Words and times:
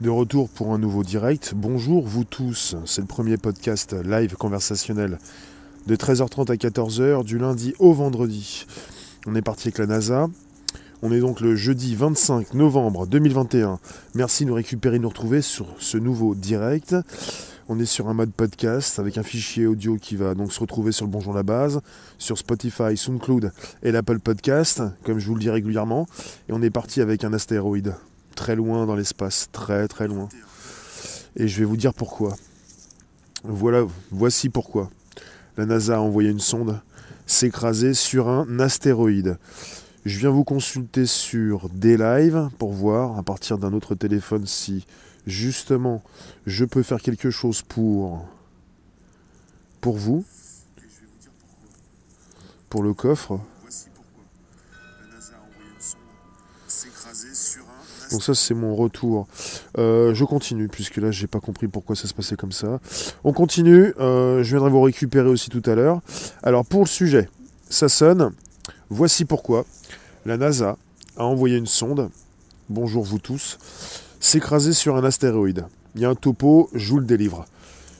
De 0.00 0.10
retour 0.10 0.48
pour 0.48 0.72
un 0.72 0.78
nouveau 0.78 1.04
direct. 1.04 1.52
Bonjour 1.54 2.06
vous 2.06 2.24
tous, 2.24 2.74
c'est 2.86 3.00
le 3.00 3.06
premier 3.06 3.36
podcast 3.36 3.94
live 4.04 4.34
conversationnel 4.36 5.18
de 5.86 5.94
13h30 5.94 6.50
à 6.50 6.56
14h 6.56 7.24
du 7.24 7.38
lundi 7.38 7.72
au 7.78 7.92
vendredi. 7.92 8.66
On 9.26 9.36
est 9.36 9.42
parti 9.42 9.68
avec 9.68 9.78
la 9.78 9.86
NASA. 9.86 10.28
On 11.02 11.12
est 11.12 11.20
donc 11.20 11.40
le 11.40 11.54
jeudi 11.54 11.94
25 11.94 12.54
novembre 12.54 13.06
2021. 13.06 13.78
Merci 14.14 14.44
de 14.44 14.48
nous 14.48 14.56
récupérer, 14.56 14.98
de 14.98 15.02
nous 15.02 15.08
retrouver 15.08 15.40
sur 15.40 15.66
ce 15.78 15.98
nouveau 15.98 16.34
direct. 16.34 16.96
On 17.68 17.78
est 17.78 17.86
sur 17.86 18.08
un 18.08 18.14
mode 18.14 18.32
podcast 18.32 18.98
avec 18.98 19.18
un 19.18 19.22
fichier 19.22 19.66
audio 19.66 19.96
qui 19.96 20.16
va 20.16 20.34
donc 20.34 20.52
se 20.52 20.58
retrouver 20.58 20.90
sur 20.90 21.06
le 21.06 21.12
Bonjour 21.12 21.32
la 21.32 21.44
base, 21.44 21.80
sur 22.18 22.38
Spotify, 22.38 22.96
SoundCloud 22.96 23.52
et 23.84 23.92
l'Apple 23.92 24.18
Podcast, 24.18 24.82
comme 25.04 25.20
je 25.20 25.26
vous 25.28 25.34
le 25.34 25.40
dis 25.40 25.50
régulièrement. 25.50 26.08
Et 26.48 26.52
on 26.52 26.60
est 26.60 26.70
parti 26.70 27.00
avec 27.00 27.22
un 27.22 27.32
astéroïde 27.32 27.94
très 28.32 28.56
loin 28.56 28.86
dans 28.86 28.96
l'espace, 28.96 29.48
très 29.52 29.88
très 29.88 30.08
loin. 30.08 30.28
Et 31.36 31.48
je 31.48 31.58
vais 31.60 31.64
vous 31.64 31.76
dire 31.76 31.94
pourquoi. 31.94 32.36
Voilà, 33.44 33.84
voici 34.10 34.48
pourquoi. 34.48 34.90
La 35.56 35.66
NASA 35.66 35.96
a 35.96 36.00
envoyé 36.00 36.30
une 36.30 36.40
sonde 36.40 36.80
s'écraser 37.26 37.94
sur 37.94 38.28
un 38.28 38.58
astéroïde. 38.60 39.38
Je 40.04 40.18
viens 40.18 40.30
vous 40.30 40.44
consulter 40.44 41.06
sur 41.06 41.68
des 41.68 41.96
lives 41.96 42.48
pour 42.58 42.72
voir 42.72 43.18
à 43.18 43.22
partir 43.22 43.58
d'un 43.58 43.72
autre 43.72 43.94
téléphone 43.94 44.46
si 44.46 44.86
justement 45.26 46.02
je 46.46 46.64
peux 46.64 46.82
faire 46.82 47.00
quelque 47.00 47.30
chose 47.30 47.62
pour 47.62 48.26
pour 49.80 49.96
vous 49.96 50.24
pour 52.68 52.82
le 52.82 52.94
coffre 52.94 53.38
Donc 58.10 58.22
ça 58.22 58.34
c'est 58.34 58.54
mon 58.54 58.74
retour. 58.74 59.26
Euh, 59.78 60.14
je 60.14 60.24
continue 60.24 60.68
puisque 60.68 60.96
là 60.96 61.10
j'ai 61.10 61.26
pas 61.26 61.40
compris 61.40 61.68
pourquoi 61.68 61.96
ça 61.96 62.06
se 62.06 62.14
passait 62.14 62.36
comme 62.36 62.52
ça. 62.52 62.80
On 63.24 63.32
continue. 63.32 63.94
Euh, 63.98 64.42
je 64.42 64.50
viendrai 64.50 64.70
vous 64.70 64.82
récupérer 64.82 65.28
aussi 65.28 65.48
tout 65.48 65.62
à 65.66 65.74
l'heure. 65.74 66.00
Alors 66.42 66.64
pour 66.64 66.80
le 66.80 66.86
sujet, 66.86 67.28
ça 67.68 67.88
sonne. 67.88 68.32
Voici 68.90 69.24
pourquoi 69.24 69.64
la 70.26 70.36
NASA 70.36 70.76
a 71.16 71.24
envoyé 71.24 71.56
une 71.56 71.66
sonde. 71.66 72.10
Bonjour 72.68 73.04
vous 73.04 73.18
tous. 73.18 73.58
S'écraser 74.20 74.72
sur 74.72 74.96
un 74.96 75.04
astéroïde. 75.04 75.64
Il 75.94 76.02
y 76.02 76.04
a 76.04 76.10
un 76.10 76.14
topo, 76.14 76.70
je 76.74 76.90
vous 76.90 76.98
le 76.98 77.06
délivre. 77.06 77.46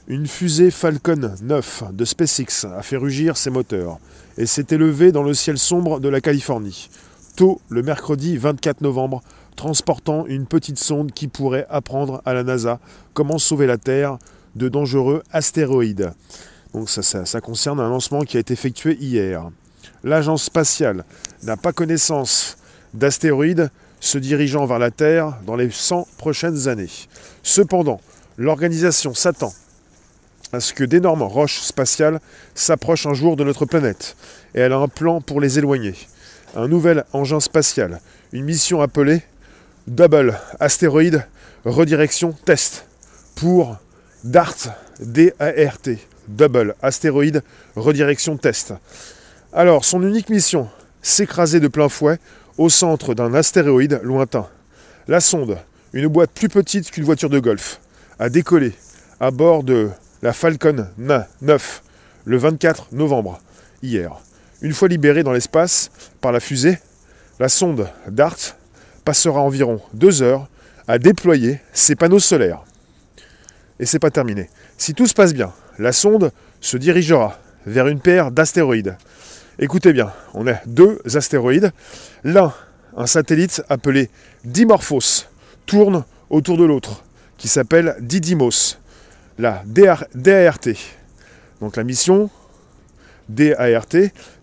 Une 0.09 0.27
fusée 0.27 0.71
Falcon 0.71 1.33
9 1.43 1.85
de 1.93 2.05
SpaceX 2.05 2.67
a 2.67 2.83
fait 2.83 2.97
rugir 2.97 3.37
ses 3.37 3.51
moteurs 3.51 3.99
et 4.37 4.47
s'est 4.47 4.67
élevée 4.71 5.13
dans 5.13 5.23
le 5.23 5.35
ciel 5.35 5.59
sombre 5.59 6.01
de 6.01 6.09
la 6.09 6.21
Californie. 6.21 6.91
Tôt 7.37 7.61
le 7.71 7.83
mercredi 7.83 8.37
24 8.37 8.83
novembre 8.83 9.23
transportant 9.57 10.27
une 10.27 10.47
petite 10.47 10.79
sonde 10.79 11.13
qui 11.13 11.29
pourrait 11.29 11.67
apprendre 11.71 12.21
à 12.27 12.35
la 12.35 12.43
NASA 12.43 12.79
comment 13.15 13.39
sauver 13.39 13.67
la 13.67 13.79
Terre 13.79 14.19
de 14.55 14.69
dangereux 14.69 15.23
astéroïdes. 15.33 16.13
Donc 16.75 16.91
ça, 16.91 17.03
ça, 17.03 17.41
concerne 17.41 17.81
un 17.81 17.89
lancement 17.89 18.21
qui 18.21 18.37
a 18.37 18.41
été 18.41 18.53
effectué 18.53 18.97
hier. 19.01 19.49
L'agence 20.05 20.45
spatiale 20.45 21.05
n'a 21.43 21.57
pas 21.57 21.73
connaissance 21.73 22.57
d'astéroïdes 22.93 23.71
se 24.01 24.19
dirigeant 24.19 24.67
vers 24.67 24.79
la 24.79 24.91
Terre 24.91 25.39
dans 25.47 25.57
les 25.57 25.71
100 25.71 26.07
prochaines 26.19 26.69
années. 26.69 26.91
Cependant, 27.43 28.01
l'organisation 28.37 29.15
s'attend 29.15 29.55
à 30.53 30.61
ce 30.61 30.75
que 30.75 30.85
d'énormes 30.85 31.23
roches 31.23 31.61
spatiales 31.61 32.21
s'approchent 32.55 33.07
un 33.07 33.15
jour 33.15 33.37
de 33.37 33.45
notre 33.45 33.65
planète, 33.65 34.17
et 34.55 34.61
elle 34.61 34.73
a 34.73 34.79
un 34.79 34.89
plan 34.89 35.23
pour 35.23 35.41
les 35.41 35.59
éloigner. 35.59 35.95
Un 36.55 36.69
nouvel 36.69 37.05
engin 37.15 37.41
spatial, 37.41 38.01
une 38.33 38.45
mission 38.45 38.83
appelée 38.83 39.23
Double 39.87 40.39
astéroïde 40.61 41.25
redirection 41.65 42.33
test 42.45 42.87
pour 43.37 43.79
DART, 44.23 44.57
D-A-R-T, 45.01 45.99
Double 46.29 46.75
astéroïde 46.83 47.43
redirection 47.75 48.37
test. 48.37 48.75
Alors, 49.55 49.87
son 49.87 50.03
unique 50.03 50.29
mission, 50.29 50.69
s'écraser 51.01 51.59
de 51.59 51.69
plein 51.69 51.89
fouet 51.89 52.19
au 52.59 52.69
centre 52.69 53.15
d'un 53.15 53.33
astéroïde 53.33 54.01
lointain. 54.03 54.47
La 55.09 55.21
sonde, 55.21 55.57
une 55.95 56.07
boîte 56.07 56.33
plus 56.33 56.51
petite 56.51 56.91
qu'une 56.91 57.05
voiture 57.05 57.31
de 57.31 57.39
golf, 57.39 57.81
a 58.19 58.29
décollé 58.29 58.75
à 59.21 59.31
bord 59.31 59.63
de 59.65 59.89
la 60.21 60.35
Falcon 60.35 60.87
9 60.99 61.83
le 62.25 62.37
24 62.37 62.89
novembre, 62.93 63.41
hier. 63.83 64.21
Une 64.63 64.73
fois 64.73 64.87
libérée 64.87 65.25
dans 65.25 65.33
l'espace 65.33 65.91
par 66.21 66.31
la 66.31 66.39
fusée, 66.39 66.79
la 67.41 67.49
sonde 67.49 67.89
DART 68.09 68.37
passera 69.05 69.41
environ 69.41 69.81
deux 69.93 70.23
heures 70.23 70.49
à 70.87 70.99
déployer 70.99 71.61
ses 71.73 71.97
panneaux 71.97 72.21
solaires. 72.21 72.63
Et 73.81 73.87
c'est 73.87 73.99
pas 73.99 74.13
terminé. 74.13 74.49
Si 74.79 74.95
tout 74.95 75.07
se 75.07 75.15
passe 75.15 75.35
bien, 75.35 75.53
la 75.81 75.91
sonde 75.91 76.31
se 76.61 76.77
dirigera 76.77 77.41
vers 77.67 77.89
une 77.89 77.99
paire 77.99 78.31
d'astéroïdes. 78.31 78.97
Écoutez 79.59 79.93
bien, 79.93 80.13
on 80.35 80.47
a 80.47 80.61
deux 80.67 81.01
astéroïdes. 81.13 81.73
L'un, 82.23 82.53
un 82.97 83.07
satellite 83.07 83.63
appelé 83.69 84.11
Dimorphos, 84.45 85.27
tourne 85.67 86.05
autour 86.31 86.57
de 86.57 86.65
l'autre, 86.65 87.03
qui 87.37 87.49
s'appelle 87.49 87.97
Didymos, 88.01 88.79
la 89.39 89.65
DART. 89.67 90.69
Donc 91.61 91.77
la 91.77 91.83
mission 91.83 92.31
DART 93.29 93.95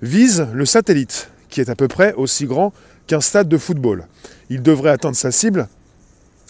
vise 0.01 0.47
le 0.53 0.65
satellite, 0.65 1.29
qui 1.49 1.61
est 1.61 1.69
à 1.69 1.75
peu 1.75 1.87
près 1.87 2.13
aussi 2.13 2.45
grand 2.45 2.73
qu'un 3.07 3.21
stade 3.21 3.49
de 3.49 3.57
football. 3.57 4.05
Il 4.49 4.61
devrait 4.61 4.91
atteindre 4.91 5.15
sa 5.15 5.31
cible, 5.31 5.67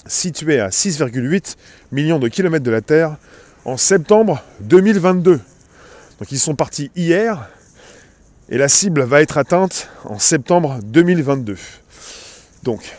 située 0.05 0.59
à 0.59 0.69
6,8 0.69 1.55
millions 1.91 2.19
de 2.19 2.27
kilomètres 2.27 2.65
de 2.65 2.71
la 2.71 2.81
Terre, 2.81 3.17
en 3.65 3.77
septembre 3.77 4.43
2022. 4.61 5.39
Donc 6.19 6.31
ils 6.31 6.39
sont 6.39 6.55
partis 6.55 6.91
hier, 6.95 7.49
et 8.49 8.57
la 8.57 8.67
cible 8.67 9.03
va 9.03 9.21
être 9.21 9.37
atteinte 9.37 9.89
en 10.05 10.17
septembre 10.17 10.79
2022. 10.83 11.55
Donc, 12.63 12.97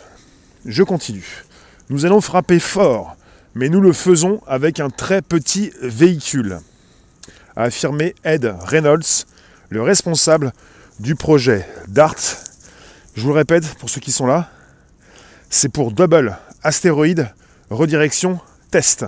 je 0.64 0.82
continue. 0.82 1.44
Nous 1.88 2.06
allons 2.06 2.20
frapper 2.20 2.60
fort, 2.60 3.16
mais 3.54 3.68
nous 3.68 3.80
le 3.80 3.92
faisons 3.92 4.40
avec 4.46 4.78
un 4.80 4.90
très 4.90 5.22
petit 5.22 5.72
véhicule, 5.82 6.60
a 7.56 7.64
affirmé 7.64 8.14
Ed 8.24 8.54
Reynolds, 8.60 9.26
le 9.68 9.82
responsable 9.82 10.52
du 10.98 11.14
projet 11.14 11.66
DART 11.88 12.16
je 13.14 13.22
vous 13.22 13.28
le 13.28 13.34
répète 13.34 13.74
pour 13.74 13.90
ceux 13.90 14.00
qui 14.00 14.12
sont 14.12 14.26
là, 14.26 14.48
c'est 15.48 15.68
pour 15.68 15.92
double 15.92 16.38
astéroïde 16.62 17.28
redirection 17.68 18.38
test. 18.70 19.04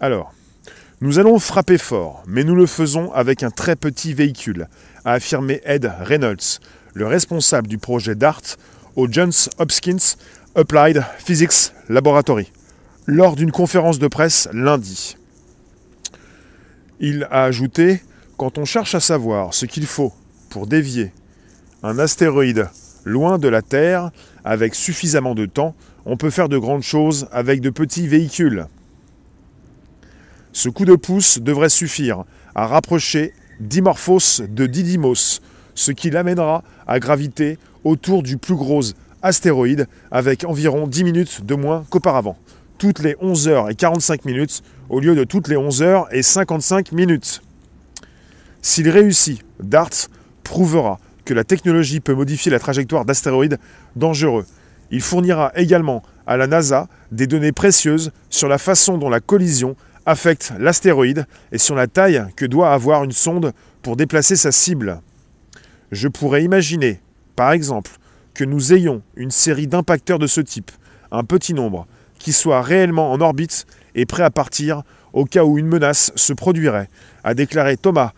Alors, 0.00 0.32
nous 1.00 1.18
allons 1.18 1.38
frapper 1.38 1.78
fort, 1.78 2.22
mais 2.26 2.44
nous 2.44 2.54
le 2.54 2.66
faisons 2.66 3.12
avec 3.12 3.42
un 3.42 3.50
très 3.50 3.76
petit 3.76 4.14
véhicule, 4.14 4.68
a 5.04 5.14
affirmé 5.14 5.62
Ed 5.64 5.90
Reynolds, 6.00 6.60
le 6.92 7.06
responsable 7.06 7.68
du 7.68 7.78
projet 7.78 8.14
DART 8.14 8.42
au 8.94 9.10
Johns 9.10 9.48
Hopkins 9.58 10.16
Applied 10.54 11.02
Physics 11.18 11.72
Laboratory, 11.88 12.52
lors 13.06 13.36
d'une 13.36 13.52
conférence 13.52 13.98
de 13.98 14.06
presse 14.06 14.48
lundi. 14.52 15.16
Il 17.06 17.28
a 17.30 17.44
ajouté 17.44 18.00
Quand 18.38 18.56
on 18.56 18.64
cherche 18.64 18.94
à 18.94 19.00
savoir 19.00 19.52
ce 19.52 19.66
qu'il 19.66 19.84
faut 19.84 20.14
pour 20.48 20.66
dévier 20.66 21.12
un 21.82 21.98
astéroïde 21.98 22.70
loin 23.04 23.36
de 23.36 23.46
la 23.46 23.60
Terre, 23.60 24.10
avec 24.42 24.74
suffisamment 24.74 25.34
de 25.34 25.44
temps, 25.44 25.74
on 26.06 26.16
peut 26.16 26.30
faire 26.30 26.48
de 26.48 26.56
grandes 26.56 26.82
choses 26.82 27.28
avec 27.30 27.60
de 27.60 27.68
petits 27.68 28.08
véhicules. 28.08 28.68
Ce 30.54 30.70
coup 30.70 30.86
de 30.86 30.94
pouce 30.94 31.40
devrait 31.40 31.68
suffire 31.68 32.24
à 32.54 32.66
rapprocher 32.66 33.34
Dimorphos 33.60 34.40
de 34.48 34.64
Didymos, 34.64 35.42
ce 35.74 35.92
qui 35.92 36.08
l'amènera 36.08 36.64
à 36.86 37.00
graviter 37.00 37.58
autour 37.84 38.22
du 38.22 38.38
plus 38.38 38.56
gros 38.56 38.80
astéroïde 39.20 39.88
avec 40.10 40.44
environ 40.44 40.86
10 40.86 41.04
minutes 41.04 41.44
de 41.44 41.54
moins 41.54 41.84
qu'auparavant, 41.90 42.38
toutes 42.78 43.00
les 43.00 43.16
11 43.20 43.48
h 43.48 43.74
45 43.74 44.24
minutes 44.24 44.62
au 44.88 45.00
lieu 45.00 45.14
de 45.14 45.24
toutes 45.24 45.48
les 45.48 45.56
11 45.56 45.82
h 45.82 46.22
55 46.22 46.92
minutes. 46.92 47.42
S'il 48.62 48.88
réussit, 48.88 49.44
DART 49.60 50.08
prouvera 50.42 50.98
que 51.24 51.34
la 51.34 51.44
technologie 51.44 52.00
peut 52.00 52.14
modifier 52.14 52.50
la 52.50 52.58
trajectoire 52.58 53.04
d'astéroïdes 53.04 53.58
dangereux. 53.96 54.46
Il 54.90 55.00
fournira 55.00 55.52
également 55.54 56.02
à 56.26 56.36
la 56.36 56.46
NASA 56.46 56.88
des 57.10 57.26
données 57.26 57.52
précieuses 57.52 58.12
sur 58.30 58.48
la 58.48 58.58
façon 58.58 58.98
dont 58.98 59.10
la 59.10 59.20
collision 59.20 59.76
affecte 60.06 60.52
l'astéroïde 60.58 61.26
et 61.52 61.58
sur 61.58 61.74
la 61.74 61.86
taille 61.86 62.24
que 62.36 62.44
doit 62.44 62.72
avoir 62.72 63.04
une 63.04 63.12
sonde 63.12 63.52
pour 63.82 63.96
déplacer 63.96 64.36
sa 64.36 64.52
cible. 64.52 65.00
Je 65.92 66.08
pourrais 66.08 66.44
imaginer, 66.44 67.00
par 67.36 67.52
exemple, 67.52 67.92
que 68.34 68.44
nous 68.44 68.72
ayons 68.72 69.02
une 69.16 69.30
série 69.30 69.66
d'impacteurs 69.66 70.18
de 70.18 70.26
ce 70.26 70.40
type, 70.40 70.70
un 71.10 71.24
petit 71.24 71.54
nombre, 71.54 71.86
qui 72.24 72.32
soit 72.32 72.62
réellement 72.62 73.12
en 73.12 73.20
orbite 73.20 73.66
et 73.94 74.06
prêt 74.06 74.22
à 74.22 74.30
partir 74.30 74.82
au 75.12 75.26
cas 75.26 75.44
où 75.44 75.58
une 75.58 75.66
menace 75.66 76.10
se 76.16 76.32
produirait, 76.32 76.88
a 77.22 77.34
déclaré 77.34 77.76
Thomas 77.76 78.12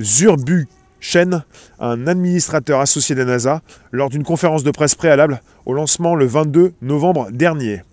Zurbuch 0.00 0.66
Chen, 0.98 1.44
un 1.78 2.08
administrateur 2.08 2.80
associé 2.80 3.14
de 3.14 3.20
la 3.20 3.26
NASA, 3.26 3.62
lors 3.92 4.10
d'une 4.10 4.24
conférence 4.24 4.64
de 4.64 4.72
presse 4.72 4.96
préalable 4.96 5.40
au 5.64 5.74
lancement 5.74 6.16
le 6.16 6.26
22 6.26 6.72
novembre 6.82 7.30
dernier. 7.30 7.84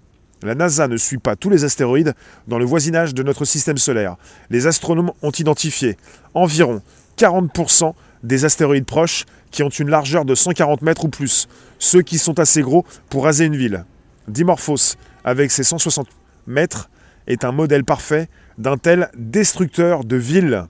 La 0.42 0.56
NASA 0.56 0.88
ne 0.88 0.98
suit 0.98 1.20
pas 1.20 1.36
tous 1.36 1.52
les 1.52 1.64
astéroïdes 1.66 2.16
dans 2.48 2.58
le 2.58 2.66
voisinage 2.66 3.14
de 3.14 3.22
notre 3.22 3.46
système 3.46 3.78
solaire. 3.78 4.16
Les 4.50 4.66
astronomes 4.66 5.12
ont 5.22 5.32
identifié 5.32 5.98
environ 6.34 6.82
40% 7.20 7.94
des 8.24 8.44
astéroïdes 8.44 8.88
proches 8.88 9.26
qui 9.52 9.62
ont 9.62 9.70
une 9.70 9.90
largeur 9.92 10.26
de 10.26 10.34
140 10.34 10.82
mètres 10.82 11.06
ou 11.06 11.10
plus, 11.10 11.48
ceux 11.78 12.02
qui 12.02 12.18
sont 12.18 12.40
assez 12.40 12.64
gros 12.64 12.86
pour 13.12 13.26
raser 13.26 13.46
une 13.46 13.56
ville. 13.56 13.86
Dimorphos, 14.28 14.96
avec 15.24 15.52
ses 15.52 15.64
160 15.64 16.08
mètres, 16.48 16.90
est 17.28 17.44
un 17.46 17.52
modèle 17.52 17.84
parfait 17.84 18.28
d'un 18.58 18.78
tel 18.78 19.10
destructeur 19.16 20.04
de 20.04 20.16
villes. 20.16 20.66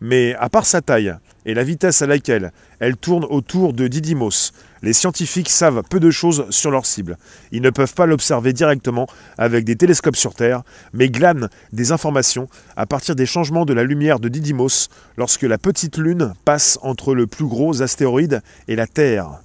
Mais 0.00 0.34
à 0.34 0.50
part 0.50 0.66
sa 0.66 0.82
taille 0.82 1.14
et 1.46 1.54
la 1.54 1.64
vitesse 1.64 2.02
à 2.02 2.06
laquelle 2.06 2.52
elle 2.80 2.96
tourne 2.96 3.24
autour 3.24 3.72
de 3.72 3.88
Didymos, 3.88 4.52
les 4.82 4.92
scientifiques 4.92 5.48
savent 5.48 5.82
peu 5.88 6.00
de 6.00 6.10
choses 6.10 6.46
sur 6.50 6.70
leur 6.70 6.84
cible. 6.84 7.16
Ils 7.50 7.62
ne 7.62 7.70
peuvent 7.70 7.94
pas 7.94 8.04
l'observer 8.04 8.52
directement 8.52 9.06
avec 9.38 9.64
des 9.64 9.76
télescopes 9.76 10.16
sur 10.16 10.34
Terre, 10.34 10.62
mais 10.92 11.08
glanent 11.08 11.48
des 11.72 11.92
informations 11.92 12.48
à 12.76 12.84
partir 12.84 13.16
des 13.16 13.26
changements 13.26 13.64
de 13.64 13.72
la 13.72 13.84
lumière 13.84 14.20
de 14.20 14.28
Didymos 14.28 14.88
lorsque 15.16 15.42
la 15.42 15.56
petite 15.56 15.96
lune 15.96 16.34
passe 16.44 16.78
entre 16.82 17.14
le 17.14 17.26
plus 17.26 17.46
gros 17.46 17.80
astéroïde 17.80 18.42
et 18.68 18.76
la 18.76 18.86
Terre. 18.86 19.40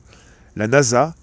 La 0.58 0.68
NASA 0.68 1.14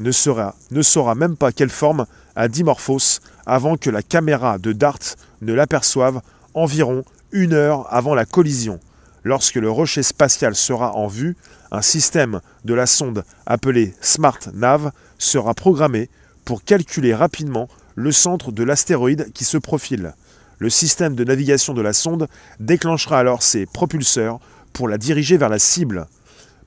ne 0.00 0.10
saura, 0.12 1.14
même 1.14 1.36
pas 1.36 1.52
quelle 1.52 1.70
forme 1.70 2.06
a 2.34 2.48
Dimorphos 2.48 3.20
avant 3.46 3.76
que 3.76 3.90
la 3.90 4.02
caméra 4.02 4.58
de 4.58 4.72
DART 4.72 5.16
ne 5.42 5.52
l'aperçoive 5.52 6.20
environ 6.54 7.04
une 7.32 7.52
heure 7.52 7.86
avant 7.94 8.14
la 8.14 8.24
collision. 8.24 8.80
Lorsque 9.22 9.56
le 9.56 9.70
rocher 9.70 10.02
spatial 10.02 10.56
sera 10.56 10.94
en 10.94 11.06
vue, 11.06 11.36
un 11.70 11.82
système 11.82 12.40
de 12.64 12.74
la 12.74 12.86
sonde 12.86 13.24
appelé 13.46 13.94
Smart 14.00 14.38
Nav 14.54 14.90
sera 15.18 15.54
programmé 15.54 16.08
pour 16.44 16.64
calculer 16.64 17.14
rapidement 17.14 17.68
le 17.94 18.12
centre 18.12 18.50
de 18.50 18.64
l'astéroïde 18.64 19.30
qui 19.34 19.44
se 19.44 19.58
profile. 19.58 20.14
Le 20.58 20.70
système 20.70 21.14
de 21.14 21.24
navigation 21.24 21.74
de 21.74 21.82
la 21.82 21.92
sonde 21.92 22.28
déclenchera 22.58 23.18
alors 23.18 23.42
ses 23.42 23.66
propulseurs 23.66 24.40
pour 24.72 24.88
la 24.88 24.98
diriger 24.98 25.36
vers 25.36 25.48
la 25.48 25.58
cible. 25.58 26.06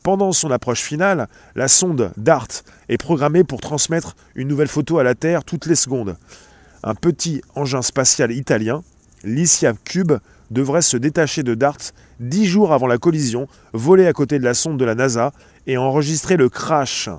Pendant 0.03 0.33
son 0.33 0.51
approche 0.51 0.81
finale, 0.81 1.29
la 1.55 1.69
sonde 1.69 2.11
DART 2.17 2.49
est 2.89 2.97
programmée 2.97 3.45
pour 3.45 3.61
transmettre 3.61 4.17
une 4.35 4.49
nouvelle 4.49 4.67
photo 4.67 4.99
à 4.99 5.03
la 5.03 5.15
Terre 5.15 5.45
toutes 5.45 5.65
les 5.65 5.75
secondes. 5.75 6.17
Un 6.83 6.93
petit 6.93 7.41
engin 7.55 7.81
spatial 7.81 8.33
italien, 8.33 8.83
l'Isia 9.23 9.73
Cube, 9.85 10.11
devrait 10.51 10.81
se 10.81 10.97
détacher 10.97 11.41
de 11.43 11.55
DART 11.55 11.77
dix 12.19 12.45
jours 12.45 12.73
avant 12.73 12.85
la 12.85 12.97
collision, 12.97 13.47
voler 13.71 14.05
à 14.05 14.11
côté 14.11 14.39
de 14.39 14.43
la 14.43 14.53
sonde 14.53 14.77
de 14.77 14.83
la 14.83 14.93
NASA 14.93 15.31
et 15.67 15.77
enregistrer 15.77 16.35
le 16.35 16.49
crash. 16.49 17.09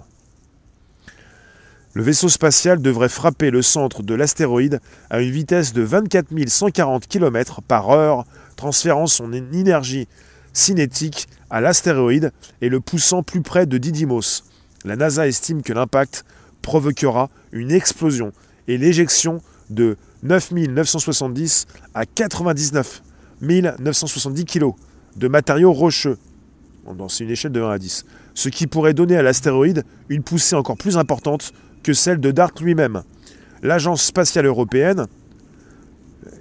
Le 1.94 2.02
vaisseau 2.02 2.28
spatial 2.28 2.82
devrait 2.82 3.08
frapper 3.08 3.50
le 3.50 3.62
centre 3.62 4.02
de 4.02 4.14
l'astéroïde 4.14 4.80
à 5.08 5.20
une 5.20 5.30
vitesse 5.30 5.72
de 5.72 5.82
24 5.82 6.26
140 6.48 7.06
km 7.06 7.62
par 7.62 7.90
heure, 7.90 8.26
transférant 8.56 9.06
son 9.06 9.32
énergie 9.32 10.06
cinétique 10.54 11.28
à 11.50 11.60
l'astéroïde 11.60 12.32
et 12.62 12.70
le 12.70 12.80
poussant 12.80 13.22
plus 13.22 13.42
près 13.42 13.66
de 13.66 13.76
Didymos. 13.76 14.44
La 14.84 14.96
NASA 14.96 15.26
estime 15.28 15.62
que 15.62 15.72
l'impact 15.72 16.24
provoquera 16.62 17.28
une 17.52 17.70
explosion 17.70 18.32
et 18.68 18.78
l'éjection 18.78 19.42
de 19.68 19.96
9970 20.22 21.66
à 21.94 22.06
99 22.06 23.02
1970 23.42 24.44
kg 24.46 24.70
de 25.16 25.28
matériaux 25.28 25.72
rocheux. 25.72 26.16
C'est 27.08 27.24
une 27.24 27.30
échelle 27.30 27.52
de 27.52 27.62
1 27.62 27.70
à 27.70 27.78
10. 27.78 28.04
Ce 28.34 28.48
qui 28.48 28.66
pourrait 28.66 28.94
donner 28.94 29.16
à 29.16 29.22
l'astéroïde 29.22 29.84
une 30.08 30.22
poussée 30.22 30.56
encore 30.56 30.76
plus 30.76 30.96
importante 30.96 31.52
que 31.82 31.92
celle 31.92 32.20
de 32.20 32.30
DART 32.30 32.52
lui-même. 32.60 33.02
L'Agence 33.62 34.02
spatiale 34.02 34.46
européenne, 34.46 35.06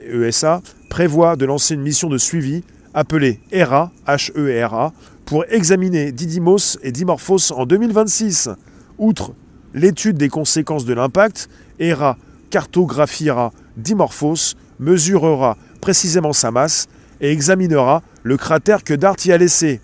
ESA, 0.01 0.61
prévoit 0.89 1.35
de 1.35 1.45
lancer 1.45 1.75
une 1.75 1.81
mission 1.81 2.09
de 2.09 2.17
suivi 2.17 2.63
appelée 2.93 3.39
ERA, 3.51 3.91
H-E-R-A, 4.07 4.93
pour 5.25 5.45
examiner 5.49 6.11
Didymos 6.11 6.77
et 6.83 6.91
Dimorphos 6.91 7.51
en 7.53 7.65
2026. 7.65 8.49
Outre 8.97 9.33
l'étude 9.73 10.17
des 10.17 10.29
conséquences 10.29 10.85
de 10.85 10.93
l'impact, 10.93 11.49
ERA 11.79 12.17
cartographiera 12.49 13.51
Dimorphos, 13.77 14.55
mesurera 14.79 15.57
précisément 15.81 16.33
sa 16.33 16.51
masse 16.51 16.87
et 17.21 17.31
examinera 17.31 18.03
le 18.21 18.37
cratère 18.37 18.83
que 18.83 18.93
Dart 18.93 19.15
y 19.25 19.31
a 19.31 19.37
laissé. 19.37 19.81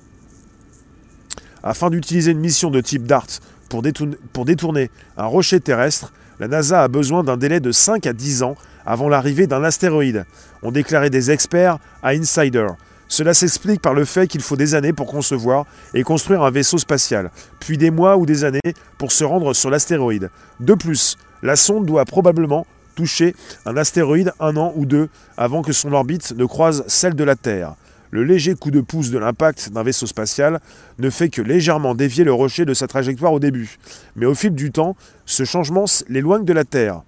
Afin 1.64 1.90
d'utiliser 1.90 2.32
une 2.32 2.40
mission 2.40 2.70
de 2.70 2.82
type 2.82 3.04
Dart 3.04 3.28
pour 3.70 4.46
détourner, 4.46 4.90
un 5.18 5.26
rocher 5.26 5.60
terrestre, 5.60 6.14
la 6.40 6.48
NASA 6.48 6.84
a 6.84 6.88
besoin 6.88 7.24
d'un 7.24 7.38
délai 7.38 7.60
de 7.60 7.72
5 7.72 8.08
à 8.08 8.14
10 8.14 8.44
ans 8.44 8.56
avant 8.86 9.10
l'arrivée 9.10 9.46
d'un 9.46 9.64
astéroïde, 9.64 10.26
ont 10.64 10.72
déclaré 10.72 11.10
des 11.10 11.32
experts 11.32 11.80
à 12.02 12.10
Insider. 12.10 12.68
Cela 13.10 13.34
s'explique 13.34 13.82
par 13.82 13.96
le 13.96 14.06
fait 14.06 14.28
qu'il 14.28 14.42
faut 14.42 14.56
des 14.56 14.76
années 14.76 14.94
pour 14.94 15.08
concevoir 15.08 15.66
et 15.96 16.04
construire 16.04 16.44
un 16.44 16.52
vaisseau 16.52 16.78
spatial, 16.78 17.32
puis 17.60 17.78
des 17.78 17.90
mois 17.90 18.18
ou 18.18 18.28
des 18.28 18.44
années 18.44 18.60
pour 19.00 19.12
se 19.12 19.24
rendre 19.24 19.54
sur 19.54 19.72
l'astéroïde. 19.72 20.30
De 20.60 20.76
plus, 20.76 21.18
la 21.42 21.56
sonde 21.56 21.88
doit 21.88 22.06
probablement 22.06 22.68
toucher 22.94 23.36
un 23.66 23.78
astéroïde 23.78 24.32
un 24.40 24.56
an 24.58 24.74
ou 24.76 24.86
deux 24.86 25.10
avant 25.38 25.64
que 25.64 25.74
son 25.74 25.92
orbite 25.92 26.34
ne 26.38 26.46
croise 26.46 26.84
celle 26.88 27.16
de 27.16 27.24
la 27.24 27.36
Terre. 27.36 27.74
Le 28.12 28.24
léger 28.24 28.54
coup 28.54 28.72
de 28.72 28.82
pouce 28.82 29.10
de 29.10 29.18
l'impact 29.18 29.72
d'un 29.72 29.84
vaisseau 29.84 30.06
spatial 30.06 30.60
ne 31.00 31.10
fait 31.10 31.30
que 31.30 31.42
légèrement 31.42 31.96
dévier 31.96 32.24
le 32.24 32.34
rocher 32.34 32.66
de 32.66 32.74
sa 32.76 32.88
trajectoire 32.88 33.34
au 33.34 33.40
début. 33.40 33.78
Mais 34.16 34.26
au 34.28 34.36
fil 34.36 34.52
du 34.52 34.72
temps, 34.72 34.96
ce 35.26 35.46
changement 35.46 35.86
l'éloigne 36.10 36.46
de 36.46 36.54
la 36.54 36.64
Terre. 36.64 37.02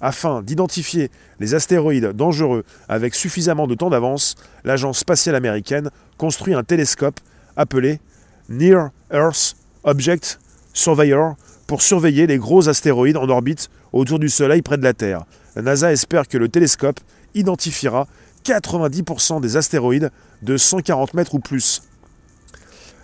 Afin 0.00 0.42
d'identifier 0.42 1.10
les 1.40 1.54
astéroïdes 1.54 2.12
dangereux 2.12 2.64
avec 2.88 3.14
suffisamment 3.14 3.66
de 3.66 3.74
temps 3.74 3.90
d'avance, 3.90 4.34
l'agence 4.64 4.98
spatiale 4.98 5.34
américaine 5.34 5.90
construit 6.18 6.54
un 6.54 6.62
télescope 6.62 7.20
appelé 7.56 8.00
Near 8.48 8.90
Earth 9.12 9.56
Object 9.84 10.38
Surveyor 10.72 11.36
pour 11.66 11.82
surveiller 11.82 12.26
les 12.26 12.38
gros 12.38 12.68
astéroïdes 12.68 13.16
en 13.16 13.28
orbite 13.28 13.70
autour 13.92 14.18
du 14.18 14.28
Soleil 14.28 14.62
près 14.62 14.76
de 14.76 14.82
la 14.82 14.92
Terre. 14.92 15.24
La 15.56 15.62
NASA 15.62 15.92
espère 15.92 16.28
que 16.28 16.36
le 16.36 16.48
télescope 16.48 17.00
identifiera 17.34 18.06
90% 18.44 19.40
des 19.40 19.56
astéroïdes 19.56 20.10
de 20.42 20.56
140 20.56 21.14
mètres 21.14 21.34
ou 21.34 21.38
plus. 21.38 21.82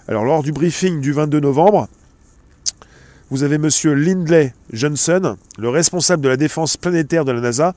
Alors 0.08 0.24
lors 0.24 0.42
du 0.42 0.52
briefing 0.52 1.00
du 1.00 1.12
22 1.12 1.40
novembre, 1.40 1.88
vous 3.30 3.44
avez 3.44 3.56
M. 3.56 3.68
Lindley 3.84 4.52
Johnson, 4.72 5.36
le 5.56 5.68
responsable 5.68 6.22
de 6.22 6.28
la 6.28 6.36
défense 6.36 6.76
planétaire 6.76 7.24
de 7.24 7.32
la 7.32 7.40
NASA, 7.40 7.74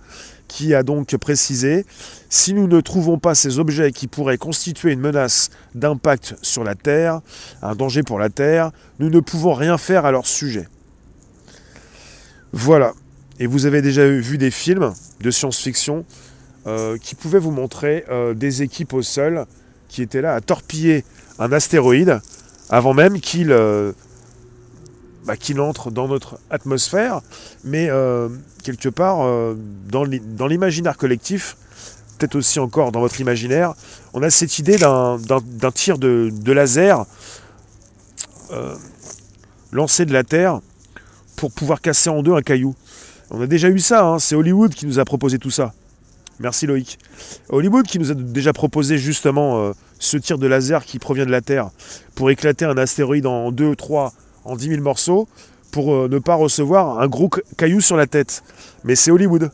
qui 0.47 0.73
a 0.73 0.83
donc 0.83 1.15
précisé 1.17 1.85
Si 2.29 2.53
nous 2.53 2.67
ne 2.67 2.81
trouvons 2.81 3.19
pas 3.19 3.35
ces 3.35 3.59
objets 3.59 3.91
qui 3.91 4.07
pourraient 4.07 4.37
constituer 4.37 4.91
une 4.91 4.99
menace 4.99 5.51
d'impact 5.75 6.35
sur 6.41 6.63
la 6.63 6.75
Terre, 6.75 7.21
un 7.61 7.75
danger 7.75 8.01
pour 8.01 8.17
la 8.17 8.29
Terre, 8.29 8.71
nous 8.99 9.09
ne 9.09 9.19
pouvons 9.19 9.53
rien 9.53 9.77
faire 9.77 10.05
à 10.05 10.11
leur 10.11 10.25
sujet. 10.25 10.67
Voilà. 12.51 12.93
Et 13.39 13.47
vous 13.47 13.65
avez 13.65 13.81
déjà 13.81 14.07
vu 14.07 14.37
des 14.37 14.51
films 14.51 14.93
de 15.21 15.31
science-fiction 15.31 16.05
euh, 16.65 16.97
qui 16.97 17.13
pouvaient 17.15 17.39
vous 17.39 17.51
montrer 17.51 18.05
euh, 18.09 18.33
des 18.33 18.61
équipes 18.61 18.93
au 18.93 19.01
sol 19.01 19.45
qui 19.87 20.01
étaient 20.01 20.21
là 20.21 20.33
à 20.33 20.41
torpiller 20.41 21.03
un 21.39 21.51
astéroïde 21.51 22.21
avant 22.69 22.93
même 22.93 23.19
qu'il 23.19 23.51
euh, 23.51 23.91
bah, 25.25 25.37
qu'il 25.37 25.61
entre 25.61 25.89
dans 25.89 26.07
notre 26.07 26.37
atmosphère, 26.49 27.21
mais 27.63 27.89
euh, 27.89 28.27
quelque 28.63 28.89
part 28.89 29.21
euh, 29.21 29.55
dans 29.87 30.47
l'imaginaire 30.47 30.97
collectif, 30.97 31.55
peut-être 32.17 32.35
aussi 32.35 32.59
encore 32.59 32.91
dans 32.91 32.99
votre 32.99 33.21
imaginaire, 33.21 33.73
on 34.13 34.21
a 34.21 34.29
cette 34.29 34.59
idée 34.59 34.77
d'un 34.77 35.71
tir 35.73 35.97
de, 35.97 36.51
laser 36.51 37.05
euh, 38.51 38.75
lancé 39.71 40.05
de 40.05 40.11
la 40.11 40.23
Terre 40.23 40.59
pour 41.37 41.51
pouvoir 41.51 41.79
casser 41.79 42.09
en 42.09 42.21
deux 42.21 42.33
un 42.33 42.41
caillou. 42.41 42.75
On 43.31 43.41
a 43.41 43.47
déjà 43.47 43.69
eu 43.69 43.79
ça, 43.79 44.05
hein, 44.05 44.19
c'est 44.19 44.35
Hollywood 44.35 44.73
qui 44.73 44.85
nous 44.85 44.99
a 44.99 45.05
proposé 45.05 45.39
tout 45.39 45.51
ça. 45.51 45.73
Merci 46.39 46.67
Loïc. 46.67 46.99
Hollywood 47.49 47.85
qui 47.85 47.97
nous 47.97 48.11
a 48.11 48.13
déjà 48.13 48.51
proposé 48.51 48.97
justement 48.97 49.71
ce 49.99 50.17
tir 50.17 50.37
de 50.37 50.47
laser 50.47 50.83
qui 50.83 50.99
provient 50.99 51.25
de 51.25 51.31
la 51.31 51.41
Terre 51.41 51.69
pour 52.15 52.29
éclater 52.29 52.65
un 52.65 52.77
astéroïde 52.77 53.25
en 53.25 53.51
deux, 53.51 53.75
trois, 53.75 54.13
en 54.45 54.55
10 54.55 54.69
000 54.69 54.81
morceaux 54.81 55.27
pour 55.73 55.93
euh, 55.93 56.07
ne 56.07 56.19
pas 56.19 56.35
recevoir 56.35 56.99
un 56.99 57.07
gros 57.07 57.29
caillou 57.57 57.81
sur 57.81 57.97
la 57.97 58.07
tête. 58.07 58.43
Mais 58.85 58.95
c'est 58.95 59.11
Hollywood. 59.11 59.51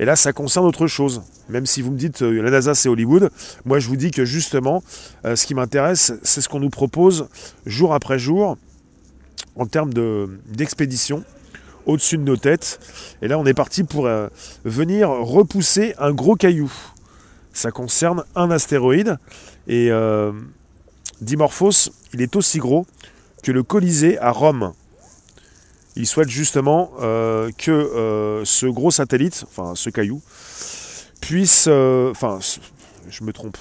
Et 0.00 0.04
là, 0.04 0.16
ça 0.16 0.32
concerne 0.32 0.66
autre 0.66 0.88
chose. 0.88 1.22
Même 1.48 1.66
si 1.66 1.80
vous 1.80 1.92
me 1.92 1.96
dites 1.96 2.22
euh, 2.22 2.42
la 2.42 2.50
NASA 2.50 2.74
c'est 2.74 2.88
Hollywood, 2.88 3.30
moi 3.64 3.78
je 3.78 3.88
vous 3.88 3.96
dis 3.96 4.10
que 4.10 4.24
justement, 4.24 4.82
euh, 5.24 5.36
ce 5.36 5.46
qui 5.46 5.54
m'intéresse, 5.54 6.12
c'est 6.22 6.40
ce 6.40 6.48
qu'on 6.48 6.60
nous 6.60 6.70
propose 6.70 7.28
jour 7.64 7.94
après 7.94 8.18
jour 8.18 8.58
en 9.54 9.66
termes 9.66 9.92
d'expédition 10.48 11.24
au-dessus 11.86 12.18
de 12.18 12.22
nos 12.22 12.36
têtes. 12.36 12.80
Et 13.22 13.28
là, 13.28 13.38
on 13.38 13.44
est 13.44 13.54
parti 13.54 13.84
pour 13.84 14.08
venir 14.64 15.10
repousser 15.10 15.94
un 15.98 16.12
gros 16.12 16.36
caillou. 16.36 16.72
Ça 17.52 17.70
concerne 17.70 18.24
un 18.34 18.50
astéroïde 18.50 19.18
Et 19.66 19.90
Dimorphos, 21.20 21.90
il 22.14 22.22
est 22.22 22.34
aussi 22.34 22.58
gros 22.60 22.86
que 23.42 23.52
le 23.52 23.62
Colisée 23.62 24.18
à 24.18 24.30
Rome. 24.30 24.72
Il 25.96 26.06
souhaite 26.06 26.30
justement 26.30 26.90
euh, 27.00 27.50
que 27.58 27.70
euh, 27.70 28.44
ce 28.44 28.66
gros 28.66 28.90
satellite, 28.90 29.44
enfin 29.48 29.74
ce 29.74 29.90
caillou, 29.90 30.22
puisse... 31.20 31.66
Enfin, 31.66 32.38
je 33.10 33.24
me 33.24 33.32
trompe. 33.32 33.58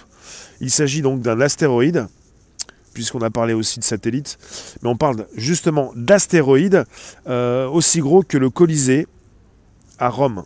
Il 0.61 0.71
s'agit 0.71 1.01
donc 1.01 1.21
d'un 1.21 1.41
astéroïde, 1.41 2.07
puisqu'on 2.93 3.21
a 3.21 3.29
parlé 3.29 3.53
aussi 3.53 3.79
de 3.79 3.83
satellite, 3.83 4.37
mais 4.81 4.89
on 4.89 4.95
parle 4.95 5.25
justement 5.35 5.91
d'astéroïde 5.95 6.85
aussi 7.27 7.99
gros 7.99 8.21
que 8.23 8.37
le 8.37 8.49
Colisée 8.49 9.07
à 9.97 10.09
Rome. 10.09 10.43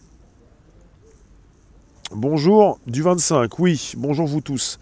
Bonjour 2.11 2.79
du 2.87 3.01
25, 3.01 3.59
oui, 3.59 3.93
bonjour 3.97 4.27
vous 4.27 4.39
tous. 4.39 4.79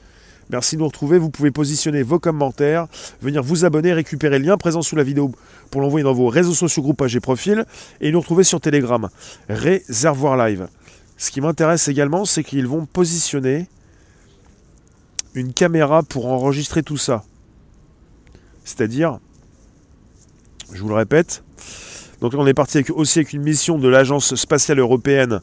Merci 0.50 0.76
de 0.76 0.82
nous 0.82 0.88
retrouver. 0.88 1.18
Vous 1.18 1.30
pouvez 1.30 1.52
positionner 1.52 2.04
vos 2.04 2.20
commentaires, 2.20 2.88
venir 3.22 3.42
vous 3.44 3.66
abonner, 3.66 3.94
récupérer 3.94 4.40
le 4.40 4.46
lien 4.46 4.58
présent 4.58 4.82
sous 4.82 4.96
la 4.96 5.04
vidéo 5.04 5.32
pour 5.72 5.82
l'envoyer 5.82 6.04
dans 6.04 6.14
vos 6.14 6.28
réseaux 6.28 6.54
sociaux, 6.54 6.84
groupes, 6.84 6.98
pages 6.98 7.16
et 7.16 7.20
profils, 7.20 7.66
et 8.02 8.12
nous 8.12 8.20
retrouver 8.20 8.44
sur 8.44 8.60
Telegram. 8.62 9.10
Réservoir 9.50 10.38
Live. 10.38 10.68
Ce 11.18 11.32
qui 11.32 11.42
m'intéresse 11.42 11.88
également, 11.88 12.26
c'est 12.26 12.44
qu'ils 12.44 12.68
vont 12.68 12.86
positionner 12.86 13.68
une 15.34 15.54
caméra 15.54 16.04
pour 16.04 16.28
enregistrer 16.28 16.84
tout 16.84 16.98
ça. 16.98 17.24
C'est-à-dire, 18.64 19.20
je 20.72 20.82
vous 20.82 20.90
le 20.90 20.96
répète, 20.96 21.44
donc 22.22 22.34
on 22.36 22.48
est 22.48 22.54
parti 22.54 22.84
aussi 22.92 23.20
avec 23.20 23.34
une 23.34 23.42
mission 23.42 23.78
de 23.78 23.88
l'Agence 23.88 24.36
spatiale 24.36 24.80
européenne, 24.80 25.42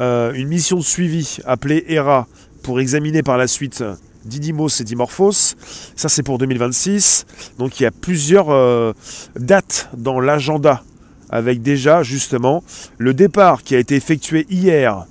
euh, 0.00 0.32
une 0.32 0.48
mission 0.48 0.78
de 0.78 0.82
suivi 0.82 1.38
appelée 1.44 1.84
ERA 1.88 2.26
pour 2.62 2.80
examiner 2.80 3.22
par 3.22 3.38
la 3.38 3.46
suite 3.46 3.84
Didymos 4.28 4.80
et 4.80 4.84
Dimorphos. 4.84 5.56
Ça, 5.96 6.08
c'est 6.08 6.22
pour 6.22 6.38
2026. 6.38 7.26
Donc, 7.58 7.80
il 7.80 7.82
y 7.82 7.86
a 7.86 7.90
plusieurs 7.90 8.50
euh, 8.50 8.92
dates 9.36 9.88
dans 9.96 10.20
l'agenda 10.20 10.82
avec 11.30 11.62
déjà, 11.62 12.02
justement, 12.02 12.62
le 12.96 13.14
départ 13.14 13.62
qui 13.62 13.74
a 13.74 13.78
été 13.78 13.96
effectué 13.96 14.46
hier 14.50 15.06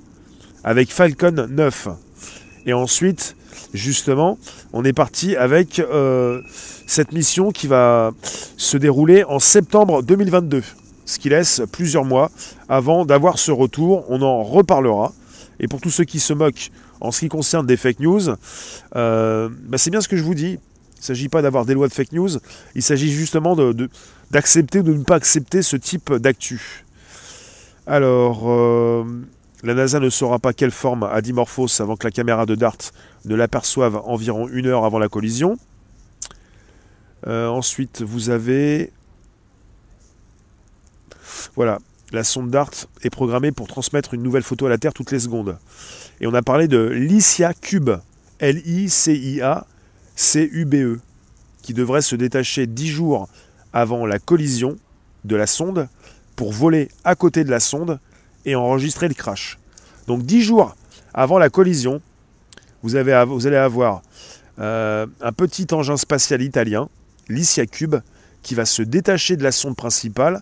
avec 0.64 0.92
Falcon 0.92 1.46
9. 1.48 1.88
Et 2.66 2.72
ensuite, 2.72 3.36
justement, 3.72 4.38
on 4.72 4.84
est 4.84 4.92
parti 4.92 5.36
avec 5.36 5.78
euh, 5.78 6.42
cette 6.86 7.12
mission 7.12 7.50
qui 7.52 7.66
va 7.66 8.12
se 8.56 8.76
dérouler 8.76 9.24
en 9.24 9.38
septembre 9.38 10.02
2022. 10.02 10.62
Ce 11.04 11.18
qui 11.18 11.30
laisse 11.30 11.62
plusieurs 11.72 12.04
mois 12.04 12.30
avant 12.68 13.06
d'avoir 13.06 13.38
ce 13.38 13.50
retour. 13.50 14.04
On 14.08 14.20
en 14.22 14.42
reparlera. 14.42 15.12
Et 15.60 15.66
pour 15.66 15.80
tous 15.80 15.90
ceux 15.90 16.04
qui 16.04 16.20
se 16.20 16.32
moquent 16.32 16.70
en 17.00 17.10
ce 17.10 17.20
qui 17.20 17.28
concerne 17.28 17.66
des 17.66 17.76
fake 17.76 18.00
news, 18.00 18.30
euh, 18.96 19.48
bah, 19.68 19.78
c'est 19.78 19.90
bien 19.90 20.00
ce 20.00 20.08
que 20.08 20.16
je 20.16 20.22
vous 20.22 20.34
dis. 20.34 20.58
Il 20.96 21.00
ne 21.00 21.04
s'agit 21.04 21.28
pas 21.28 21.42
d'avoir 21.42 21.64
des 21.64 21.74
lois 21.74 21.86
de 21.86 21.92
fake 21.92 22.12
news, 22.12 22.30
il 22.74 22.82
s'agit 22.82 23.12
justement 23.12 23.56
d'accepter 24.30 24.82
de, 24.82 24.90
ou 24.90 24.94
de 24.94 24.98
ne 24.98 25.04
pas 25.04 25.14
accepter 25.14 25.62
ce 25.62 25.76
type 25.76 26.12
d'actu. 26.12 26.84
Alors, 27.86 28.50
euh, 28.50 29.04
la 29.62 29.74
NASA 29.74 30.00
ne 30.00 30.10
saura 30.10 30.38
pas 30.38 30.52
quelle 30.52 30.70
forme 30.70 31.04
a 31.04 31.20
Dimorphos 31.20 31.80
avant 31.80 31.96
que 31.96 32.06
la 32.06 32.10
caméra 32.10 32.46
de 32.46 32.54
DART 32.54 32.78
ne 33.24 33.34
l'aperçoive 33.34 33.96
environ 34.04 34.48
une 34.48 34.66
heure 34.66 34.84
avant 34.84 34.98
la 34.98 35.08
collision. 35.08 35.56
Euh, 37.26 37.48
ensuite, 37.48 38.02
vous 38.02 38.30
avez... 38.30 38.92
Voilà, 41.56 41.78
la 42.12 42.24
sonde 42.24 42.50
DART 42.50 42.70
est 43.02 43.10
programmée 43.10 43.52
pour 43.52 43.68
transmettre 43.68 44.14
une 44.14 44.22
nouvelle 44.22 44.42
photo 44.42 44.66
à 44.66 44.70
la 44.70 44.78
Terre 44.78 44.94
toutes 44.94 45.12
les 45.12 45.20
secondes. 45.20 45.58
Et 46.20 46.26
on 46.26 46.34
a 46.34 46.42
parlé 46.42 46.68
de 46.68 46.78
Lycia 46.78 47.54
Cube, 47.54 47.90
L-I-C-I-A-C-U-B-E, 48.38 49.60
qui 51.62 51.74
devrait 51.74 52.02
se 52.02 52.16
détacher 52.16 52.66
10 52.66 52.88
jours 52.88 53.28
avant 53.72 54.06
la 54.06 54.18
collision 54.18 54.76
de 55.24 55.36
la 55.36 55.46
sonde 55.46 55.88
pour 56.34 56.52
voler 56.52 56.88
à 57.04 57.14
côté 57.14 57.44
de 57.44 57.50
la 57.50 57.60
sonde 57.60 58.00
et 58.44 58.54
enregistrer 58.54 59.08
le 59.08 59.14
crash. 59.14 59.58
Donc 60.06 60.22
10 60.22 60.42
jours 60.42 60.74
avant 61.12 61.38
la 61.38 61.50
collision, 61.50 62.00
vous, 62.82 62.96
allez 62.96 63.12
avoir 63.12 64.02
euh, 64.58 65.06
un 65.20 65.32
petit 65.32 65.66
engin 65.72 65.96
spatial 65.96 66.40
italien, 66.42 66.88
Lycia 67.28 67.66
Cube, 67.66 67.96
qui 68.42 68.54
va 68.54 68.64
se 68.64 68.82
détacher 68.82 69.36
de 69.36 69.42
la 69.42 69.52
sonde 69.52 69.76
principale 69.76 70.40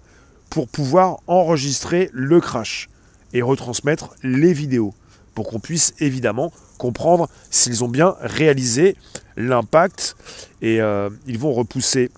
pour 0.51 0.69
pouvoir 0.69 1.19
enregistrer 1.27 2.11
le 2.13 2.41
crash 2.41 2.89
et 3.33 3.43
retransmettre 3.43 4.15
les 4.23 4.53
vidéos 4.53 4.95
pour 5.35 5.49
qu'on 5.49 5.61
puisse 5.61 5.95
évidemment 6.01 6.53
comprendre 6.79 7.29
s'ils 7.51 7.85
ont 7.85 7.89
bien 7.89 8.15
réalisé 8.21 8.97
l'impact 9.37 10.17
et 10.63 10.81
euh, 10.81 11.11
ils 11.27 11.39
vont 11.39 11.53
repousser 11.53 12.11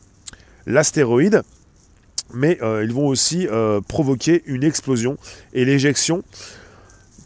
l'astéroïde 0.67 1.43
mais 2.33 2.59
euh, 2.63 2.85
ils 2.85 2.93
vont 2.93 3.07
aussi 3.07 3.49
euh, 3.49 3.81
provoquer 3.81 4.43
une 4.47 4.63
explosion 4.63 5.17
et 5.53 5.65
l'éjection 5.65 6.23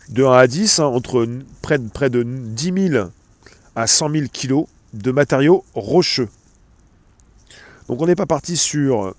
de 0.08 0.24
1 0.24 0.32
à 0.32 0.46
10 0.46 0.78
hein, 0.78 0.84
entre 0.84 1.28
près 1.60 1.78
de, 1.78 1.88
près 1.88 2.10
de 2.10 2.22
10 2.22 2.90
000 2.90 3.08
à 3.74 3.86
100 3.86 4.10
000 4.10 4.24
kg 4.32 4.66
de 4.92 5.10
matériaux 5.10 5.64
rocheux. 5.74 6.28
Donc 7.88 8.00
on 8.00 8.06
n'est 8.06 8.14
pas 8.14 8.26
parti 8.26 8.56
sur, 8.56 9.14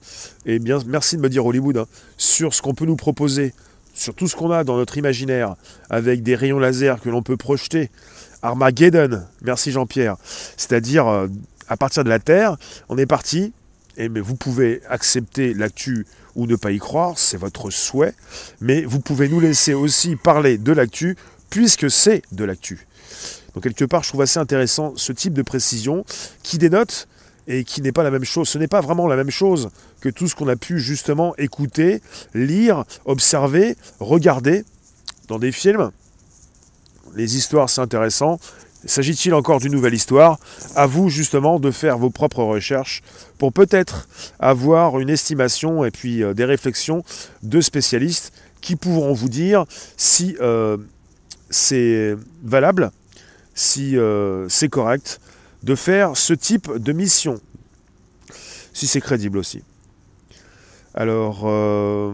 et 0.45 0.59
bien 0.59 0.79
merci 0.87 1.17
de 1.17 1.21
me 1.21 1.29
dire 1.29 1.45
Hollywood, 1.45 1.77
hein, 1.77 1.85
sur 2.17 2.53
ce 2.53 2.61
qu'on 2.61 2.73
peut 2.73 2.85
nous 2.85 2.95
proposer, 2.95 3.53
sur 3.93 4.13
tout 4.13 4.27
ce 4.27 4.35
qu'on 4.35 4.51
a 4.51 4.63
dans 4.63 4.77
notre 4.77 4.97
imaginaire, 4.97 5.55
avec 5.89 6.23
des 6.23 6.35
rayons 6.35 6.59
laser 6.59 6.99
que 6.99 7.09
l'on 7.09 7.21
peut 7.21 7.37
projeter. 7.37 7.89
Armageddon, 8.41 9.21
merci 9.41 9.71
Jean-Pierre. 9.71 10.17
C'est-à-dire, 10.57 11.07
euh, 11.07 11.27
à 11.67 11.77
partir 11.77 12.03
de 12.03 12.09
la 12.09 12.19
Terre, 12.19 12.57
on 12.89 12.97
est 12.97 13.05
parti, 13.05 13.53
et 13.97 14.09
mais 14.09 14.19
vous 14.19 14.35
pouvez 14.35 14.81
accepter 14.89 15.53
l'actu 15.53 16.05
ou 16.35 16.47
ne 16.47 16.55
pas 16.55 16.71
y 16.71 16.79
croire, 16.79 17.17
c'est 17.17 17.37
votre 17.37 17.69
souhait, 17.69 18.13
mais 18.59 18.83
vous 18.83 18.99
pouvez 18.99 19.29
nous 19.29 19.39
laisser 19.39 19.73
aussi 19.73 20.15
parler 20.15 20.57
de 20.57 20.71
l'actu, 20.71 21.15
puisque 21.49 21.89
c'est 21.91 22.23
de 22.31 22.43
l'actu. 22.43 22.87
Donc 23.53 23.63
quelque 23.63 23.85
part, 23.85 24.03
je 24.03 24.09
trouve 24.09 24.21
assez 24.21 24.39
intéressant 24.39 24.93
ce 24.95 25.11
type 25.11 25.33
de 25.33 25.43
précision 25.43 26.05
qui 26.41 26.57
dénote 26.57 27.07
et 27.47 27.63
qui 27.63 27.81
n'est 27.81 27.91
pas 27.91 28.03
la 28.03 28.11
même 28.11 28.23
chose. 28.23 28.47
Ce 28.47 28.57
n'est 28.57 28.67
pas 28.67 28.81
vraiment 28.81 29.07
la 29.07 29.15
même 29.15 29.31
chose 29.31 29.69
que 30.01 30.09
tout 30.09 30.27
ce 30.27 30.35
qu'on 30.35 30.47
a 30.47 30.55
pu 30.55 30.79
justement 30.79 31.35
écouter, 31.37 32.01
lire, 32.33 32.83
observer, 33.05 33.75
regarder 33.99 34.63
dans 35.27 35.39
des 35.39 35.51
films. 35.51 35.91
Les 37.15 37.37
histoires, 37.37 37.69
c'est 37.69 37.81
intéressant. 37.81 38.39
S'agit-il 38.85 39.33
encore 39.33 39.59
d'une 39.59 39.71
nouvelle 39.71 39.93
histoire? 39.93 40.39
À 40.75 40.87
vous 40.87 41.09
justement 41.09 41.59
de 41.59 41.71
faire 41.71 41.97
vos 41.97 42.09
propres 42.09 42.43
recherches 42.43 43.01
pour 43.37 43.53
peut-être 43.53 44.09
avoir 44.39 44.99
une 44.99 45.09
estimation 45.09 45.85
et 45.85 45.91
puis 45.91 46.21
euh, 46.21 46.33
des 46.33 46.43
réflexions 46.43 47.03
de 47.43 47.61
spécialistes 47.61 48.33
qui 48.59 48.75
pourront 48.75 49.13
vous 49.13 49.29
dire 49.29 49.65
si 49.95 50.35
euh, 50.41 50.77
c'est 51.49 52.15
valable, 52.43 52.91
si 53.55 53.97
euh, 53.97 54.49
c'est 54.49 54.69
correct, 54.69 55.21
de 55.63 55.75
faire 55.75 56.17
ce 56.17 56.33
type 56.33 56.71
de 56.77 56.91
mission, 56.91 57.39
si 58.73 58.87
c'est 58.87 59.01
crédible 59.01 59.37
aussi. 59.37 59.63
Alors, 60.93 61.43
euh, 61.45 62.13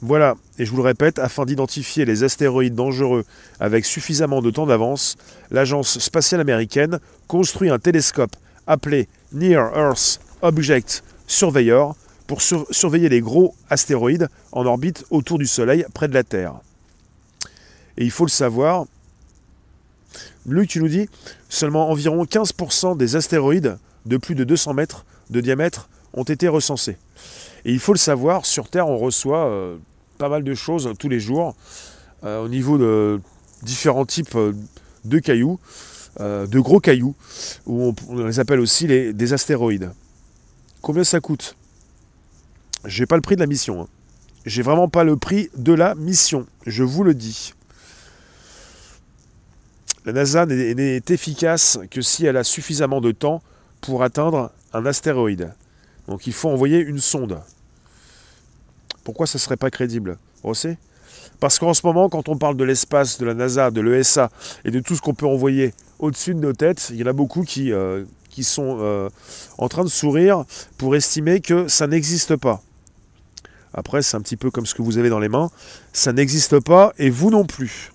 voilà, 0.00 0.36
et 0.58 0.64
je 0.64 0.70
vous 0.70 0.78
le 0.78 0.82
répète, 0.82 1.18
afin 1.18 1.44
d'identifier 1.44 2.04
les 2.04 2.24
astéroïdes 2.24 2.74
dangereux 2.74 3.24
avec 3.60 3.84
suffisamment 3.84 4.40
de 4.40 4.50
temps 4.50 4.66
d'avance, 4.66 5.16
l'agence 5.50 5.98
spatiale 5.98 6.40
américaine 6.40 7.00
construit 7.26 7.70
un 7.70 7.78
télescope 7.78 8.36
appelé 8.66 9.08
Near 9.32 9.76
Earth 9.76 10.20
Object 10.42 11.02
Surveyor 11.26 11.96
pour 12.26 12.40
surveiller 12.40 13.08
les 13.08 13.20
gros 13.20 13.54
astéroïdes 13.68 14.28
en 14.52 14.64
orbite 14.64 15.04
autour 15.10 15.38
du 15.38 15.46
Soleil 15.46 15.84
près 15.92 16.08
de 16.08 16.14
la 16.14 16.22
Terre. 16.22 16.54
Et 17.96 18.04
il 18.04 18.10
faut 18.10 18.24
le 18.24 18.30
savoir, 18.30 18.86
Luc, 20.46 20.68
tu 20.68 20.80
nous 20.80 20.88
dis, 20.88 21.08
seulement 21.48 21.90
environ 21.90 22.24
15% 22.24 22.96
des 22.96 23.16
astéroïdes 23.16 23.78
de 24.04 24.16
plus 24.16 24.34
de 24.34 24.44
200 24.44 24.74
mètres 24.74 25.06
de 25.30 25.40
diamètre 25.40 25.88
ont 26.12 26.24
été 26.24 26.48
recensés. 26.48 26.96
Et 27.64 27.72
il 27.72 27.78
faut 27.78 27.92
le 27.92 27.98
savoir, 27.98 28.44
sur 28.44 28.68
Terre, 28.68 28.88
on 28.88 28.98
reçoit 28.98 29.46
euh, 29.46 29.76
pas 30.18 30.28
mal 30.28 30.44
de 30.44 30.54
choses 30.54 30.92
tous 30.98 31.08
les 31.08 31.18
jours 31.18 31.56
euh, 32.24 32.44
au 32.44 32.48
niveau 32.48 32.76
de 32.76 33.20
différents 33.62 34.04
types 34.04 34.34
euh, 34.36 34.52
de 35.04 35.18
cailloux, 35.18 35.58
de 36.20 36.60
gros 36.60 36.78
cailloux, 36.78 37.16
où 37.66 37.92
on, 38.08 38.24
les 38.24 38.38
appelle 38.38 38.60
aussi 38.60 38.86
des 38.86 39.32
astéroïdes. 39.32 39.90
Combien 40.80 41.02
ça 41.02 41.18
coûte? 41.18 41.56
J'ai 42.84 43.04
pas 43.04 43.16
le 43.16 43.22
prix 43.22 43.34
de 43.34 43.40
la 43.40 43.46
mission. 43.46 43.82
Hein. 43.82 43.88
J'ai 44.46 44.62
vraiment 44.62 44.88
pas 44.88 45.02
le 45.02 45.16
prix 45.16 45.50
de 45.56 45.72
la 45.72 45.94
mission, 45.94 46.46
je 46.66 46.84
vous 46.84 47.02
le 47.02 47.14
dis. 47.14 47.54
La 50.04 50.12
NASA 50.12 50.44
n'est 50.44 51.02
efficace 51.08 51.78
que 51.90 52.02
si 52.02 52.26
elle 52.26 52.36
a 52.36 52.44
suffisamment 52.44 53.00
de 53.00 53.10
temps 53.10 53.42
pour 53.80 54.02
atteindre 54.02 54.50
un 54.74 54.84
astéroïde. 54.84 55.54
Donc 56.08 56.26
il 56.26 56.34
faut 56.34 56.50
envoyer 56.50 56.78
une 56.78 56.98
sonde. 56.98 57.40
Pourquoi 59.02 59.26
ça 59.26 59.38
ne 59.38 59.40
serait 59.40 59.56
pas 59.56 59.70
crédible 59.70 60.18
Parce 61.40 61.58
qu'en 61.58 61.72
ce 61.72 61.86
moment, 61.86 62.10
quand 62.10 62.28
on 62.28 62.36
parle 62.36 62.56
de 62.56 62.64
l'espace, 62.64 63.18
de 63.18 63.24
la 63.24 63.34
NASA, 63.34 63.70
de 63.70 63.80
l'ESA 63.80 64.30
et 64.64 64.70
de 64.70 64.80
tout 64.80 64.94
ce 64.94 65.00
qu'on 65.00 65.14
peut 65.14 65.26
envoyer 65.26 65.72
au-dessus 65.98 66.34
de 66.34 66.40
nos 66.40 66.52
têtes, 66.52 66.88
il 66.90 66.96
y 66.96 67.02
en 67.02 67.06
a 67.06 67.12
beaucoup 67.12 67.42
qui, 67.42 67.72
euh, 67.72 68.04
sont 68.42 68.78
euh, 68.80 69.08
en 69.58 69.68
train 69.68 69.84
de 69.84 69.88
sourire 69.88 70.44
pour 70.76 70.96
estimer 70.96 71.40
que 71.40 71.68
ça 71.68 71.86
n'existe 71.86 72.36
pas. 72.36 72.62
Après, 73.72 74.02
c'est 74.02 74.16
un 74.16 74.20
petit 74.20 74.36
peu 74.36 74.50
comme 74.50 74.66
ce 74.66 74.74
que 74.74 74.82
vous 74.82 74.98
avez 74.98 75.08
dans 75.08 75.18
les 75.18 75.28
mains. 75.28 75.50
Ça 75.92 76.12
n'existe 76.12 76.60
pas 76.60 76.92
et 76.98 77.10
vous 77.10 77.30
non 77.30 77.44
plus. 77.44 77.93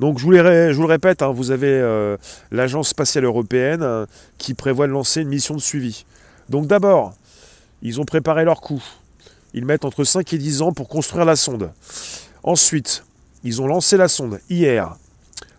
Donc 0.00 0.18
je 0.18 0.24
vous, 0.24 0.30
le 0.30 0.84
répète, 0.86 1.20
hein, 1.20 1.30
vous 1.30 1.50
avez 1.50 1.68
euh, 1.68 2.16
l'Agence 2.50 2.88
spatiale 2.88 3.26
européenne 3.26 3.82
euh, 3.82 4.06
qui 4.38 4.54
prévoit 4.54 4.86
de 4.86 4.92
lancer 4.92 5.20
une 5.20 5.28
mission 5.28 5.54
de 5.54 5.60
suivi. 5.60 6.06
Donc 6.48 6.66
d'abord, 6.66 7.12
ils 7.82 8.00
ont 8.00 8.06
préparé 8.06 8.46
leur 8.46 8.62
coup. 8.62 8.82
Ils 9.52 9.66
mettent 9.66 9.84
entre 9.84 10.04
5 10.04 10.32
et 10.32 10.38
10 10.38 10.62
ans 10.62 10.72
pour 10.72 10.88
construire 10.88 11.26
la 11.26 11.36
sonde. 11.36 11.70
Ensuite, 12.42 13.04
ils 13.44 13.60
ont 13.60 13.66
lancé 13.66 13.98
la 13.98 14.08
sonde 14.08 14.40
hier. 14.48 14.96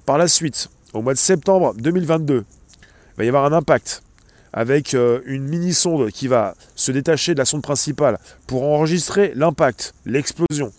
Par 0.08 0.18
la 0.18 0.28
suite, 0.28 0.70
au 0.94 1.04
mois 1.04 1.14
de 1.14 1.20
septembre 1.20 1.76
2022, 1.78 2.38
il 2.38 3.18
va 3.18 3.24
y 3.24 3.28
avoir 3.28 3.46
un 3.46 3.54
impact 3.54 4.02
avec 4.54 4.96
euh, 4.96 5.22
une 5.28 5.44
mini-sonde 5.44 6.10
qui 6.10 6.28
va 6.28 6.56
se 6.76 6.92
détacher 6.92 7.36
de 7.36 7.38
la 7.38 7.46
sonde 7.46 7.62
principale 7.62 8.18
pour 8.48 8.64
enregistrer 8.64 9.34
l'impact, 9.36 9.94
l'explosion. 10.08 10.74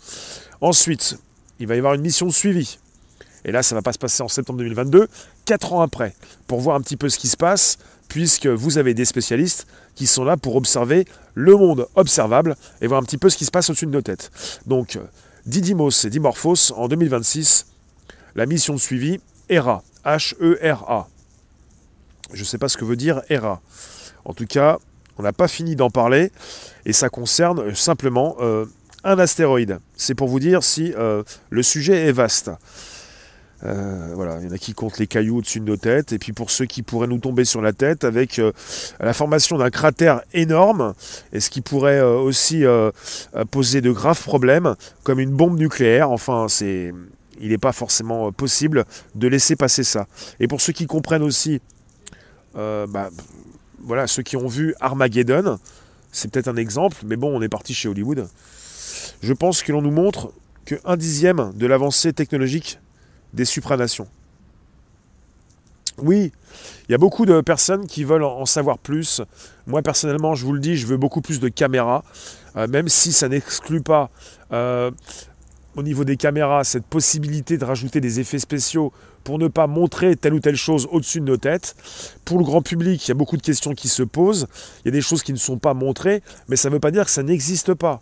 Ensuite, 0.59 1.17
il 1.59 1.67
va 1.67 1.75
y 1.75 1.77
avoir 1.77 1.93
une 1.93 2.01
mission 2.01 2.25
de 2.25 2.33
suivi 2.33 2.77
et 3.45 3.51
là, 3.51 3.63
ça 3.63 3.75
ne 3.75 3.79
va 3.79 3.81
pas 3.81 3.93
se 3.93 3.99
passer 3.99 4.23
en 4.23 4.27
septembre 4.27 4.59
2022, 4.59 5.07
4 5.45 5.73
ans 5.73 5.81
après, 5.81 6.13
pour 6.47 6.59
voir 6.59 6.75
un 6.75 6.81
petit 6.81 6.97
peu 6.97 7.09
ce 7.09 7.17
qui 7.17 7.27
se 7.27 7.37
passe, 7.37 7.77
puisque 8.07 8.47
vous 8.47 8.77
avez 8.77 8.93
des 8.93 9.05
spécialistes 9.05 9.67
qui 9.95 10.07
sont 10.07 10.23
là 10.23 10.37
pour 10.37 10.55
observer 10.55 11.05
le 11.35 11.55
monde 11.55 11.87
observable 11.95 12.55
et 12.81 12.87
voir 12.87 13.01
un 13.01 13.03
petit 13.03 13.17
peu 13.17 13.29
ce 13.29 13.37
qui 13.37 13.45
se 13.45 13.51
passe 13.51 13.69
au-dessus 13.69 13.85
de 13.85 13.91
nos 13.91 14.01
têtes. 14.01 14.31
Donc, 14.65 14.99
Didymos 15.45 16.05
et 16.05 16.09
Dimorphos, 16.09 16.73
en 16.75 16.87
2026, 16.87 17.65
la 18.35 18.45
mission 18.45 18.73
de 18.73 18.79
suivi 18.79 19.19
ERA, 19.49 19.83
H-E-R-A. 20.05 21.07
Je 22.33 22.39
ne 22.39 22.45
sais 22.45 22.57
pas 22.57 22.69
ce 22.69 22.77
que 22.77 22.85
veut 22.85 22.95
dire 22.95 23.21
ERA. 23.29 23.61
En 24.25 24.33
tout 24.33 24.45
cas, 24.45 24.77
on 25.17 25.23
n'a 25.23 25.33
pas 25.33 25.47
fini 25.47 25.75
d'en 25.75 25.89
parler, 25.89 26.31
et 26.85 26.93
ça 26.93 27.09
concerne 27.09 27.75
simplement 27.75 28.35
euh, 28.39 28.65
un 29.03 29.19
astéroïde. 29.19 29.79
C'est 29.95 30.15
pour 30.15 30.27
vous 30.27 30.39
dire 30.39 30.63
si 30.63 30.93
euh, 30.93 31.23
le 31.49 31.63
sujet 31.63 32.07
est 32.07 32.11
vaste. 32.11 32.51
Euh, 33.65 34.11
voilà, 34.15 34.39
il 34.41 34.47
y 34.47 34.49
en 34.49 34.53
a 34.53 34.57
qui 34.57 34.73
comptent 34.73 34.97
les 34.97 35.07
cailloux 35.07 35.37
au-dessus 35.37 35.59
de 35.59 35.65
nos 35.65 35.77
têtes, 35.77 36.11
et 36.11 36.19
puis 36.19 36.33
pour 36.33 36.51
ceux 36.51 36.65
qui 36.65 36.83
pourraient 36.83 37.07
nous 37.07 37.19
tomber 37.19 37.45
sur 37.45 37.61
la 37.61 37.71
tête, 37.71 38.03
avec 38.03 38.39
euh, 38.39 38.51
la 38.99 39.13
formation 39.13 39.57
d'un 39.57 39.69
cratère 39.69 40.21
énorme, 40.33 40.93
et 41.31 41.39
ce 41.39 41.49
qui 41.49 41.61
pourrait 41.61 41.99
euh, 41.99 42.17
aussi 42.17 42.63
poser 43.51 43.81
de 43.81 43.91
graves 43.91 44.21
problèmes, 44.21 44.75
comme 45.03 45.19
une 45.19 45.31
bombe 45.31 45.57
nucléaire. 45.57 46.11
Enfin, 46.11 46.47
c'est, 46.49 46.93
il 47.39 47.49
n'est 47.49 47.57
pas 47.57 47.71
forcément 47.71 48.31
possible 48.31 48.85
de 49.15 49.27
laisser 49.27 49.55
passer 49.55 49.83
ça. 49.83 50.07
Et 50.39 50.47
pour 50.47 50.61
ceux 50.61 50.73
qui 50.73 50.85
comprennent 50.85 51.23
aussi, 51.23 51.61
bah, 52.55 53.09
voilà, 53.83 54.07
ceux 54.07 54.23
qui 54.23 54.37
ont 54.37 54.47
vu 54.47 54.75
Armageddon, 54.79 55.59
c'est 56.11 56.29
peut-être 56.31 56.47
un 56.47 56.57
exemple, 56.57 56.97
mais 57.05 57.15
bon, 57.15 57.35
on 57.35 57.41
est 57.41 57.49
parti 57.49 57.73
chez 57.73 57.89
Hollywood. 57.89 58.27
Je 59.21 59.33
pense 59.33 59.63
que 59.63 59.71
l'on 59.71 59.81
nous 59.81 59.91
montre 59.91 60.31
qu'un 60.65 60.95
dixième 60.95 61.51
de 61.55 61.65
l'avancée 61.65 62.13
technologique 62.13 62.79
des 63.33 63.45
supranations. 63.45 64.07
Oui, 65.99 66.31
il 66.87 66.91
y 66.91 66.95
a 66.95 66.97
beaucoup 66.97 67.25
de 67.25 67.41
personnes 67.41 67.85
qui 67.85 68.03
veulent 68.03 68.23
en 68.23 68.45
savoir 68.45 68.77
plus. 68.77 69.21
Moi 69.67 69.81
personnellement, 69.81 70.33
je 70.35 70.45
vous 70.45 70.53
le 70.53 70.59
dis, 70.59 70.75
je 70.75 70.87
veux 70.87 70.97
beaucoup 70.97 71.21
plus 71.21 71.39
de 71.39 71.49
caméras, 71.49 72.03
euh, 72.55 72.67
même 72.67 72.89
si 72.89 73.13
ça 73.13 73.29
n'exclut 73.29 73.81
pas 73.81 74.09
euh, 74.51 74.89
au 75.75 75.83
niveau 75.83 76.03
des 76.03 76.17
caméras 76.17 76.63
cette 76.63 76.85
possibilité 76.85 77.57
de 77.57 77.65
rajouter 77.65 78.01
des 78.01 78.19
effets 78.19 78.39
spéciaux 78.39 78.91
pour 79.23 79.39
ne 79.39 79.47
pas 79.47 79.67
montrer 79.67 80.15
telle 80.15 80.33
ou 80.33 80.39
telle 80.39 80.55
chose 80.55 80.87
au-dessus 80.91 81.19
de 81.19 81.25
nos 81.25 81.37
têtes. 81.37 81.75
Pour 82.25 82.37
le 82.37 82.43
grand 82.43 82.61
public, 82.61 83.05
il 83.05 83.09
y 83.09 83.11
a 83.11 83.15
beaucoup 83.15 83.37
de 83.37 83.41
questions 83.41 83.73
qui 83.73 83.87
se 83.87 84.03
posent. 84.03 84.47
Il 84.83 84.87
y 84.87 84.89
a 84.89 84.91
des 84.91 85.01
choses 85.01 85.23
qui 85.23 85.31
ne 85.31 85.37
sont 85.37 85.59
pas 85.59 85.73
montrées, 85.73 86.21
mais 86.49 86.55
ça 86.55 86.69
ne 86.69 86.73
veut 86.73 86.79
pas 86.79 86.91
dire 86.91 87.05
que 87.05 87.11
ça 87.11 87.23
n'existe 87.23 87.73
pas. 87.73 88.01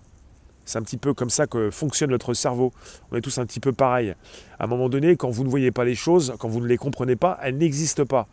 C'est 0.71 0.79
un 0.79 0.84
petit 0.84 0.95
peu 0.95 1.13
comme 1.13 1.29
ça 1.29 1.47
que 1.47 1.69
fonctionne 1.69 2.12
notre 2.12 2.34
cerveau. 2.34 2.71
On 3.12 3.17
est 3.17 3.21
tous 3.21 3.39
un 3.39 3.45
petit 3.45 3.60
peu 3.60 3.73
pareil. 3.73 4.15
À 4.57 4.63
un 4.63 4.67
moment 4.67 4.88
donné, 4.88 5.17
quand 5.17 5.29
vous 5.29 5.43
ne 5.43 5.49
voyez 5.49 5.69
pas 5.69 5.84
les 5.84 5.95
choses, 5.95 6.34
quand 6.39 6.47
vous 6.47 6.62
ne 6.62 6.65
les 6.65 6.77
comprenez 6.77 7.17
pas, 7.17 7.38
elles 7.43 7.57
n'existent 7.57 8.05
pas. 8.05 8.29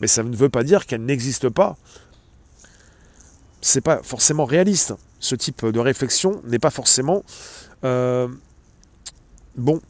Mais 0.00 0.06
ça 0.06 0.22
ne 0.22 0.34
veut 0.34 0.48
pas 0.48 0.64
dire 0.64 0.86
qu'elles 0.86 1.04
n'existent 1.04 1.50
pas. 1.50 1.76
C'est 3.60 3.82
pas 3.82 4.00
forcément 4.02 4.46
réaliste. 4.46 4.94
Ce 5.20 5.34
type 5.34 5.66
de 5.66 5.78
réflexion 5.78 6.40
n'est 6.46 6.58
pas 6.58 6.70
forcément 6.70 7.24
euh, 7.84 8.26
bon. 9.56 9.82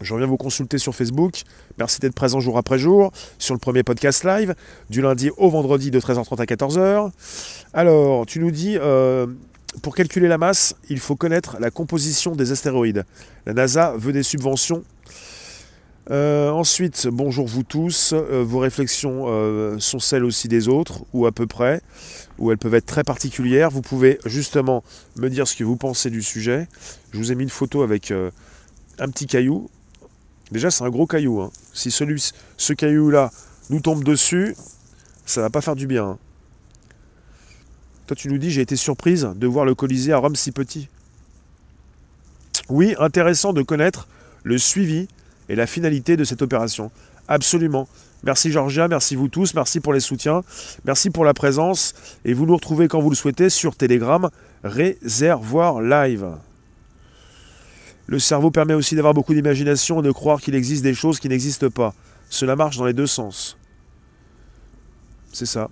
Je 0.00 0.12
reviens 0.14 0.26
vous 0.26 0.36
consulter 0.36 0.78
sur 0.78 0.96
Facebook. 0.96 1.42
Merci 1.78 2.00
d'être 2.00 2.16
présent 2.16 2.40
jour 2.40 2.58
après 2.58 2.80
jour 2.80 3.12
sur 3.38 3.54
le 3.54 3.60
premier 3.60 3.84
podcast 3.84 4.24
live, 4.24 4.56
du 4.90 5.00
lundi 5.00 5.30
au 5.36 5.48
vendredi 5.48 5.92
de 5.92 6.00
13h30 6.00 6.40
à 6.40 6.44
14h. 6.44 7.12
Alors, 7.72 8.26
tu 8.26 8.40
nous 8.40 8.50
dis, 8.50 8.76
euh, 8.76 9.28
pour 9.80 9.94
calculer 9.94 10.28
la 10.28 10.38
masse, 10.38 10.74
il 10.90 10.98
faut 10.98 11.16
connaître 11.16 11.56
la 11.60 11.70
composition 11.70 12.36
des 12.36 12.52
astéroïdes. 12.52 13.04
La 13.46 13.54
NASA 13.54 13.94
veut 13.96 14.12
des 14.12 14.22
subventions. 14.22 14.84
Euh, 16.10 16.50
ensuite, 16.50 17.06
bonjour 17.06 17.46
vous 17.46 17.62
tous. 17.62 18.12
Euh, 18.12 18.42
vos 18.44 18.58
réflexions 18.58 19.24
euh, 19.28 19.78
sont 19.78 20.00
celles 20.00 20.24
aussi 20.24 20.48
des 20.48 20.68
autres, 20.68 21.04
ou 21.12 21.26
à 21.26 21.32
peu 21.32 21.46
près, 21.46 21.80
ou 22.38 22.50
elles 22.50 22.58
peuvent 22.58 22.74
être 22.74 22.86
très 22.86 23.04
particulières. 23.04 23.70
Vous 23.70 23.82
pouvez 23.82 24.18
justement 24.26 24.82
me 25.16 25.30
dire 25.30 25.46
ce 25.46 25.56
que 25.56 25.64
vous 25.64 25.76
pensez 25.76 26.10
du 26.10 26.22
sujet. 26.22 26.68
Je 27.12 27.18
vous 27.18 27.32
ai 27.32 27.34
mis 27.34 27.44
une 27.44 27.50
photo 27.50 27.82
avec 27.82 28.10
un 28.10 29.08
petit 29.08 29.26
caillou. 29.26 29.70
Déjà, 30.50 30.70
c'est 30.70 30.84
un 30.84 30.90
gros 30.90 31.06
caillou. 31.06 31.40
Hein. 31.40 31.50
Si 31.72 31.90
celui, 31.90 32.22
ce 32.56 32.72
caillou-là 32.72 33.30
nous 33.70 33.80
tombe 33.80 34.04
dessus, 34.04 34.54
ça 35.24 35.40
va 35.40 35.50
pas 35.50 35.60
faire 35.60 35.76
du 35.76 35.86
bien. 35.86 36.04
Hein. 36.04 36.18
Toi, 38.06 38.16
tu 38.16 38.28
nous 38.28 38.38
dis, 38.38 38.50
j'ai 38.50 38.62
été 38.62 38.76
surprise 38.76 39.28
de 39.34 39.46
voir 39.46 39.64
le 39.64 39.74
Colisée 39.74 40.12
à 40.12 40.18
Rome 40.18 40.36
si 40.36 40.52
petit. 40.52 40.88
Oui, 42.68 42.94
intéressant 42.98 43.52
de 43.52 43.62
connaître 43.62 44.08
le 44.42 44.58
suivi 44.58 45.08
et 45.48 45.54
la 45.54 45.66
finalité 45.66 46.16
de 46.16 46.24
cette 46.24 46.42
opération. 46.42 46.90
Absolument. 47.28 47.88
Merci 48.24 48.52
Georgia, 48.52 48.86
merci 48.86 49.16
vous 49.16 49.28
tous, 49.28 49.54
merci 49.54 49.80
pour 49.80 49.92
les 49.92 50.00
soutiens, 50.00 50.42
merci 50.84 51.10
pour 51.10 51.24
la 51.24 51.34
présence, 51.34 51.92
et 52.24 52.34
vous 52.34 52.46
nous 52.46 52.54
retrouvez 52.54 52.86
quand 52.86 53.00
vous 53.00 53.10
le 53.10 53.16
souhaitez 53.16 53.50
sur 53.50 53.74
Telegram, 53.74 54.30
Réservoir 54.62 55.80
Live. 55.80 56.28
Le 58.06 58.18
cerveau 58.20 58.52
permet 58.52 58.74
aussi 58.74 58.94
d'avoir 58.94 59.14
beaucoup 59.14 59.34
d'imagination 59.34 60.00
et 60.00 60.02
de 60.04 60.12
croire 60.12 60.40
qu'il 60.40 60.54
existe 60.54 60.84
des 60.84 60.94
choses 60.94 61.18
qui 61.18 61.28
n'existent 61.28 61.70
pas. 61.70 61.94
Cela 62.30 62.54
marche 62.54 62.76
dans 62.76 62.86
les 62.86 62.92
deux 62.92 63.06
sens. 63.06 63.56
C'est 65.32 65.46
ça. 65.46 65.68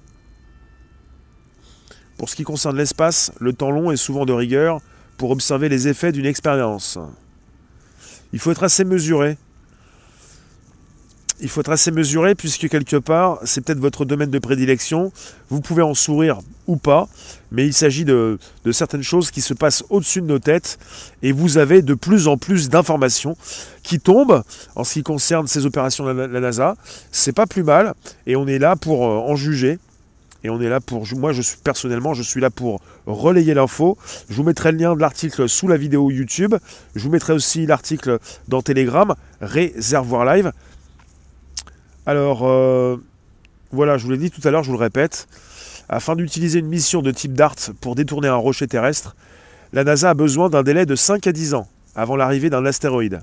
Pour 2.20 2.28
ce 2.28 2.36
qui 2.36 2.42
concerne 2.42 2.76
l'espace, 2.76 3.32
le 3.40 3.54
temps 3.54 3.70
long 3.70 3.90
est 3.90 3.96
souvent 3.96 4.26
de 4.26 4.34
rigueur 4.34 4.82
pour 5.16 5.30
observer 5.30 5.70
les 5.70 5.88
effets 5.88 6.12
d'une 6.12 6.26
expérience. 6.26 6.98
Il 8.34 8.38
faut 8.38 8.50
être 8.50 8.62
assez 8.62 8.84
mesuré. 8.84 9.38
Il 11.40 11.48
faut 11.48 11.62
être 11.62 11.70
assez 11.70 11.90
mesuré 11.90 12.34
puisque 12.34 12.68
quelque 12.68 12.96
part, 12.96 13.38
c'est 13.44 13.64
peut-être 13.64 13.78
votre 13.78 14.04
domaine 14.04 14.28
de 14.28 14.38
prédilection. 14.38 15.10
Vous 15.48 15.62
pouvez 15.62 15.80
en 15.80 15.94
sourire 15.94 16.40
ou 16.66 16.76
pas, 16.76 17.08
mais 17.52 17.66
il 17.66 17.72
s'agit 17.72 18.04
de, 18.04 18.38
certaines 18.70 19.02
choses 19.02 19.30
qui 19.30 19.40
se 19.40 19.54
passent 19.54 19.82
au-dessus 19.88 20.20
de 20.20 20.26
nos 20.26 20.38
têtes 20.38 20.78
et 21.22 21.32
vous 21.32 21.56
avez 21.56 21.80
de 21.80 21.94
plus 21.94 22.28
en 22.28 22.36
plus 22.36 22.68
d'informations 22.68 23.34
qui 23.82 23.98
tombent 23.98 24.42
en 24.76 24.84
ce 24.84 24.92
qui 24.92 25.02
concerne 25.02 25.46
ces 25.46 25.64
opérations 25.64 26.04
de 26.04 26.10
la 26.10 26.40
NASA. 26.40 26.76
C'est 27.12 27.32
pas 27.32 27.46
plus 27.46 27.62
mal 27.62 27.94
et 28.26 28.36
on 28.36 28.46
est 28.46 28.58
là 28.58 28.76
pour 28.76 29.06
euh, 29.06 29.20
en 29.20 29.36
juger 29.36 29.78
et 30.42 30.50
on 30.50 30.60
est 30.60 30.68
là 30.68 30.80
pour. 30.80 31.06
Moi, 31.16 31.32
je 31.32 31.42
suis 31.42 31.58
personnellement, 31.58 32.14
je 32.14 32.22
suis 32.22 32.40
là 32.40 32.50
pour 32.50 32.80
relayer 33.06 33.54
l'info. 33.54 33.98
Je 34.28 34.34
vous 34.34 34.42
mettrai 34.42 34.72
le 34.72 34.78
lien 34.78 34.94
de 34.94 35.00
l'article 35.00 35.48
sous 35.48 35.68
la 35.68 35.76
vidéo 35.76 36.10
YouTube. 36.10 36.54
Je 36.94 37.02
vous 37.04 37.10
mettrai 37.10 37.32
aussi 37.32 37.66
l'article 37.66 38.18
dans 38.48 38.62
Telegram, 38.62 39.14
Réservoir 39.40 40.24
Live. 40.24 40.52
Alors, 42.06 42.46
euh, 42.46 42.96
voilà, 43.72 43.98
je 43.98 44.04
vous 44.04 44.10
l'ai 44.10 44.18
dit 44.18 44.30
tout 44.30 44.46
à 44.46 44.50
l'heure, 44.50 44.62
je 44.62 44.70
vous 44.70 44.76
le 44.76 44.82
répète. 44.82 45.28
Afin 45.88 46.16
d'utiliser 46.16 46.60
une 46.60 46.68
mission 46.68 47.02
de 47.02 47.10
type 47.10 47.34
DART 47.34 47.56
pour 47.80 47.94
détourner 47.94 48.28
un 48.28 48.36
rocher 48.36 48.66
terrestre, 48.66 49.16
la 49.72 49.84
NASA 49.84 50.10
a 50.10 50.14
besoin 50.14 50.48
d'un 50.48 50.62
délai 50.62 50.86
de 50.86 50.94
5 50.94 51.26
à 51.26 51.32
10 51.32 51.54
ans 51.54 51.68
avant 51.94 52.16
l'arrivée 52.16 52.48
d'un 52.48 52.64
astéroïde. 52.64 53.22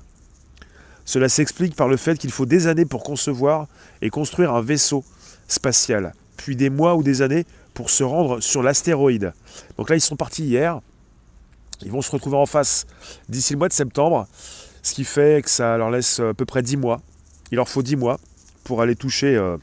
Cela 1.04 1.28
s'explique 1.28 1.74
par 1.74 1.88
le 1.88 1.96
fait 1.96 2.18
qu'il 2.18 2.30
faut 2.30 2.46
des 2.46 2.66
années 2.66 2.84
pour 2.84 3.02
concevoir 3.02 3.66
et 4.02 4.10
construire 4.10 4.54
un 4.54 4.60
vaisseau 4.60 5.04
spatial 5.48 6.12
puis 6.38 6.56
des 6.56 6.70
mois 6.70 6.94
ou 6.94 7.02
des 7.02 7.20
années 7.20 7.44
pour 7.74 7.90
se 7.90 8.02
rendre 8.02 8.40
sur 8.40 8.62
l'astéroïde. 8.62 9.34
Donc 9.76 9.90
là, 9.90 9.96
ils 9.96 10.00
sont 10.00 10.16
partis 10.16 10.44
hier. 10.44 10.80
Ils 11.82 11.92
vont 11.92 12.00
se 12.00 12.10
retrouver 12.10 12.38
en 12.38 12.46
face 12.46 12.86
d'ici 13.28 13.52
le 13.52 13.58
mois 13.58 13.68
de 13.68 13.74
septembre, 13.74 14.26
ce 14.82 14.94
qui 14.94 15.04
fait 15.04 15.44
que 15.44 15.50
ça 15.50 15.76
leur 15.76 15.90
laisse 15.90 16.20
à 16.20 16.32
peu 16.32 16.46
près 16.46 16.62
10 16.62 16.78
mois. 16.78 17.00
Il 17.52 17.56
leur 17.56 17.68
faut 17.68 17.82
10 17.82 17.96
mois 17.96 18.18
pour 18.64 18.80
aller 18.82 18.96
toucher 18.96 19.36
euh, 19.36 19.56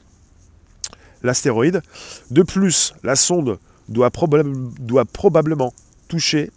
l'astéroïde. 1.24 1.82
De 2.30 2.44
plus, 2.44 2.94
la 3.04 3.16
sonde 3.16 3.58
doit, 3.90 4.12
probablement 4.12 5.74
toucher 6.08 6.52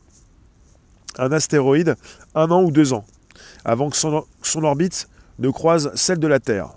un 1.16 1.32
astéroïde 1.32 1.96
un 2.34 2.50
an 2.50 2.62
ou 2.62 2.70
deux 2.70 2.92
ans, 2.92 3.04
avant 3.64 3.90
que 3.90 3.96
son 3.96 4.64
orbite 4.64 5.08
ne 5.38 5.50
croise 5.50 5.90
celle 5.94 6.18
de 6.18 6.26
la 6.26 6.40
Terre. 6.40 6.70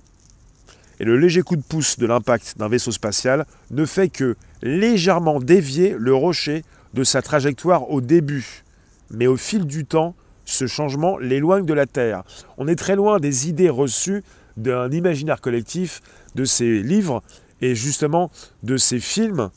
Et 1.01 1.03
le 1.03 1.17
léger 1.17 1.41
coup 1.41 1.55
de 1.55 1.63
pouce 1.63 1.97
de 1.97 2.05
l'impact 2.05 2.59
d'un 2.59 2.67
vaisseau 2.67 2.91
spatial 2.91 3.47
ne 3.71 3.85
fait 3.85 4.09
que 4.09 4.35
légèrement 4.61 5.39
dévier 5.39 5.95
le 5.97 6.13
rocher 6.13 6.63
de 6.93 7.03
sa 7.03 7.23
trajectoire 7.23 7.89
au 7.89 8.01
début. 8.01 8.63
Mais 9.09 9.25
au 9.25 9.35
fil 9.35 9.65
du 9.65 9.85
temps, 9.85 10.13
ce 10.45 10.67
changement 10.67 11.17
l'éloigne 11.17 11.65
de 11.65 11.73
la 11.73 11.87
Terre. 11.87 12.21
On 12.59 12.67
est 12.67 12.75
très 12.75 12.95
loin 12.95 13.19
des 13.19 13.49
idées 13.49 13.71
reçues 13.71 14.23
d'un 14.57 14.91
imaginaire 14.91 15.41
collectif, 15.41 16.03
de 16.35 16.45
ces 16.45 16.83
livres 16.83 17.23
et 17.61 17.73
justement 17.73 18.29
de 18.61 18.77
ces 18.77 18.99
films 18.99 19.49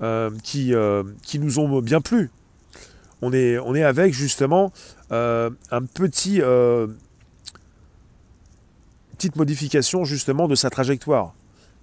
euh, 0.00 0.30
qui, 0.42 0.72
euh, 0.72 1.02
qui 1.22 1.38
nous 1.38 1.58
ont 1.58 1.82
bien 1.82 2.00
plu. 2.00 2.30
On 3.20 3.34
est, 3.34 3.58
on 3.58 3.74
est 3.74 3.84
avec 3.84 4.14
justement 4.14 4.72
euh, 5.12 5.50
un 5.70 5.82
petit 5.82 6.40
petite 9.16 9.36
modification 9.36 10.04
justement 10.04 10.48
de 10.48 10.54
sa 10.54 10.70
trajectoire 10.70 11.34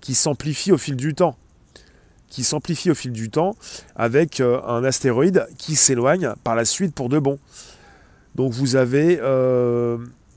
qui 0.01 0.15
s'amplifie 0.15 0.71
au 0.71 0.77
fil 0.77 0.95
du 0.95 1.13
temps 1.13 1.37
qui 2.29 2.43
s'amplifie 2.43 2.89
au 2.89 2.95
fil 2.95 3.11
du 3.11 3.29
temps 3.29 3.55
avec 3.95 4.41
un 4.41 4.83
astéroïde 4.83 5.47
qui 5.59 5.75
s'éloigne 5.75 6.33
par 6.43 6.55
la 6.55 6.65
suite 6.65 6.95
pour 6.95 7.07
de 7.07 7.19
bon. 7.19 7.37
Donc 8.33 8.53
vous 8.53 8.75
avez 8.75 9.17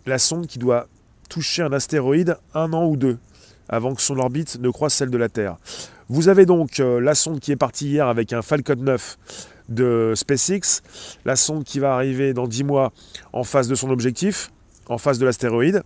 la 0.05 0.19
sonde 0.19 0.47
qui 0.47 0.59
doit 0.59 0.89
toucher 1.31 1.63
un 1.63 1.73
astéroïde 1.73 2.37
un 2.53 2.75
an 2.75 2.87
ou 2.87 2.99
deux 2.99 3.19
avant 3.69 3.95
que 3.95 4.03
son 4.03 4.19
orbite 4.19 4.59
ne 4.61 4.71
croise 4.71 4.93
celle 4.93 5.11
de 5.11 5.19
la 5.19 5.29
Terre. 5.29 5.57
Vous 6.09 6.29
avez 6.29 6.47
donc 6.47 6.79
euh, 6.79 7.01
la 7.01 7.15
sonde 7.15 7.41
qui 7.41 7.51
est 7.51 7.57
partie 7.57 7.89
hier 7.89 8.07
avec 8.07 8.33
un 8.33 8.43
Falcon 8.43 8.77
9 8.79 9.19
de 9.69 10.13
SpaceX, 10.15 10.83
la 11.25 11.35
sonde 11.35 11.65
qui 11.65 11.81
va 11.81 11.95
arriver 11.95 12.33
dans 12.33 12.47
10 12.47 12.63
mois 12.63 12.93
en 13.33 13.43
face 13.43 13.67
de 13.67 13.75
son 13.75 13.91
objectif, 13.91 14.53
en 14.89 14.99
face 14.99 15.19
de 15.19 15.27
l'astéroïde, 15.27 15.83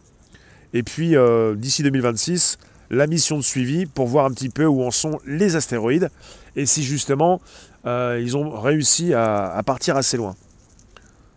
et 0.73 0.83
puis 0.83 1.17
euh, 1.17 1.55
d'ici 1.55 1.83
2026, 1.83 2.59
la 2.91 3.07
mission 3.07 3.37
de 3.37 3.43
suivi 3.43 3.87
pour 3.87 4.07
voir 4.07 4.27
un 4.27 4.31
petit 4.31 4.49
peu 4.49 4.65
où 4.65 4.83
en 4.83 4.91
sont 4.91 5.21
les 5.27 5.57
astéroïdes 5.57 6.11
et 6.57 6.67
si 6.67 6.83
justement 6.83 7.41
euh, 7.87 8.21
ils 8.23 8.37
ont 8.37 8.51
réussi 8.59 9.15
à, 9.15 9.61
partir 9.65 9.97
assez 9.97 10.17
loin. 10.17 10.35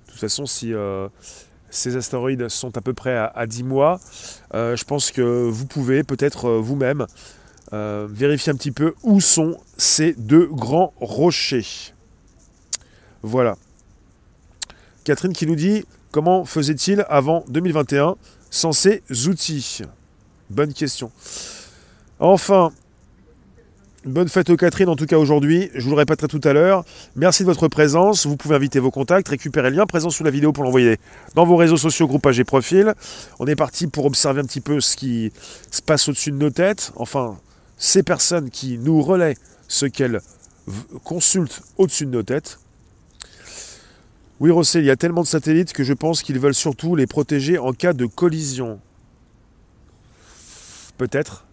De 0.08 0.12
toute 0.12 0.20
façon, 0.20 0.46
si 0.46 0.74
ces 1.74 1.96
astéroïdes 1.96 2.48
sont 2.50 2.78
à 2.78 2.82
peu 2.82 2.94
près 2.94 3.18
à, 3.18 3.46
10 3.46 3.64
mois. 3.64 4.00
Euh, 4.54 4.76
je 4.76 4.86
pense 4.86 5.12
que 5.12 5.22
vous 5.22 5.66
pouvez 5.66 6.04
peut-être 6.04 6.46
euh, 6.46 6.60
vous-même 6.60 7.06
euh, 7.74 8.08
vérifier 8.10 8.52
un 8.52 8.56
petit 8.56 8.72
peu 8.72 8.94
où 9.04 9.20
sont 9.20 9.58
ces 9.78 10.14
deux 10.14 10.46
grands 10.46 10.94
rochers. 11.00 11.94
Voilà. 13.24 13.58
Catherine 15.04 15.34
qui 15.34 15.48
nous 15.48 15.56
dit 15.56 15.86
comment 16.12 16.46
faisait-il 16.46 17.06
avant 17.10 17.44
2021 17.50 18.16
sans 18.54 18.72
ces 18.72 19.02
outils? 19.28 19.82
Bonne 20.50 20.74
question. 20.74 21.12
Enfin, 22.20 22.72
Bonne 24.06 24.28
fête 24.28 24.50
aux 24.50 24.58
Catherine 24.58 24.90
en 24.90 24.98
tout 24.98 25.06
cas 25.06 25.18
aujourd'hui, 25.18 25.72
je 25.74 25.86
vous 25.86 25.92
le 25.92 25.96
répéterai 25.96 26.28
tout 26.28 26.42
à 26.44 26.52
l'heure. 26.52 26.84
Merci 27.16 27.44
de 27.44 27.48
votre 27.48 27.70
présence, 27.70 28.26
vous 28.26 28.36
pouvez 28.36 28.54
inviter 28.54 28.80
vos 28.80 28.92
contacts, 28.92 29.30
récupérer 29.30 29.70
le 29.70 29.78
lien 29.78 29.86
présent 29.86 30.10
sous 30.10 30.26
la 30.26 30.30
vidéo 30.30 30.52
pour 30.52 30.66
l'envoyer 30.66 30.98
dans 31.36 31.46
vos 31.46 31.56
réseaux 31.56 31.78
sociaux, 31.78 32.06
groupages 32.06 32.38
et 32.38 32.44
profils. 32.44 32.94
On 33.40 33.48
est 33.48 33.56
parti 33.56 33.88
pour 33.88 34.04
observer 34.04 34.42
un 34.42 34.44
petit 34.44 34.60
peu 34.60 34.82
ce 34.82 34.98
qui 34.98 35.32
se 35.72 35.82
passe 35.82 36.10
au-dessus 36.10 36.32
de 36.32 36.36
nos 36.36 36.50
têtes, 36.50 36.92
enfin 36.98 37.40
ces 37.78 38.04
personnes 38.04 38.50
qui 38.50 38.78
nous 38.78 39.02
relaient 39.02 39.38
ce 39.70 39.86
qu'elles 39.86 40.20
consultent 41.06 41.62
au-dessus 41.78 42.06
de 42.06 42.12
nos 42.12 42.24
têtes. 42.24 42.60
Oui 44.40 44.52
Rossel, 44.52 44.84
il 44.84 44.88
y 44.88 44.92
a 44.92 44.96
tellement 44.96 45.22
de 45.22 45.28
satellites 45.28 45.74
que 45.74 45.84
je 45.84 45.94
pense 45.94 46.24
qu'ils 46.24 46.40
veulent 46.40 46.54
surtout 46.54 46.96
les 46.96 47.08
protéger 47.08 47.58
en 47.58 47.72
cas 47.72 47.94
de 47.94 48.06
collision. 48.06 48.80
Peut-être, 50.98 51.46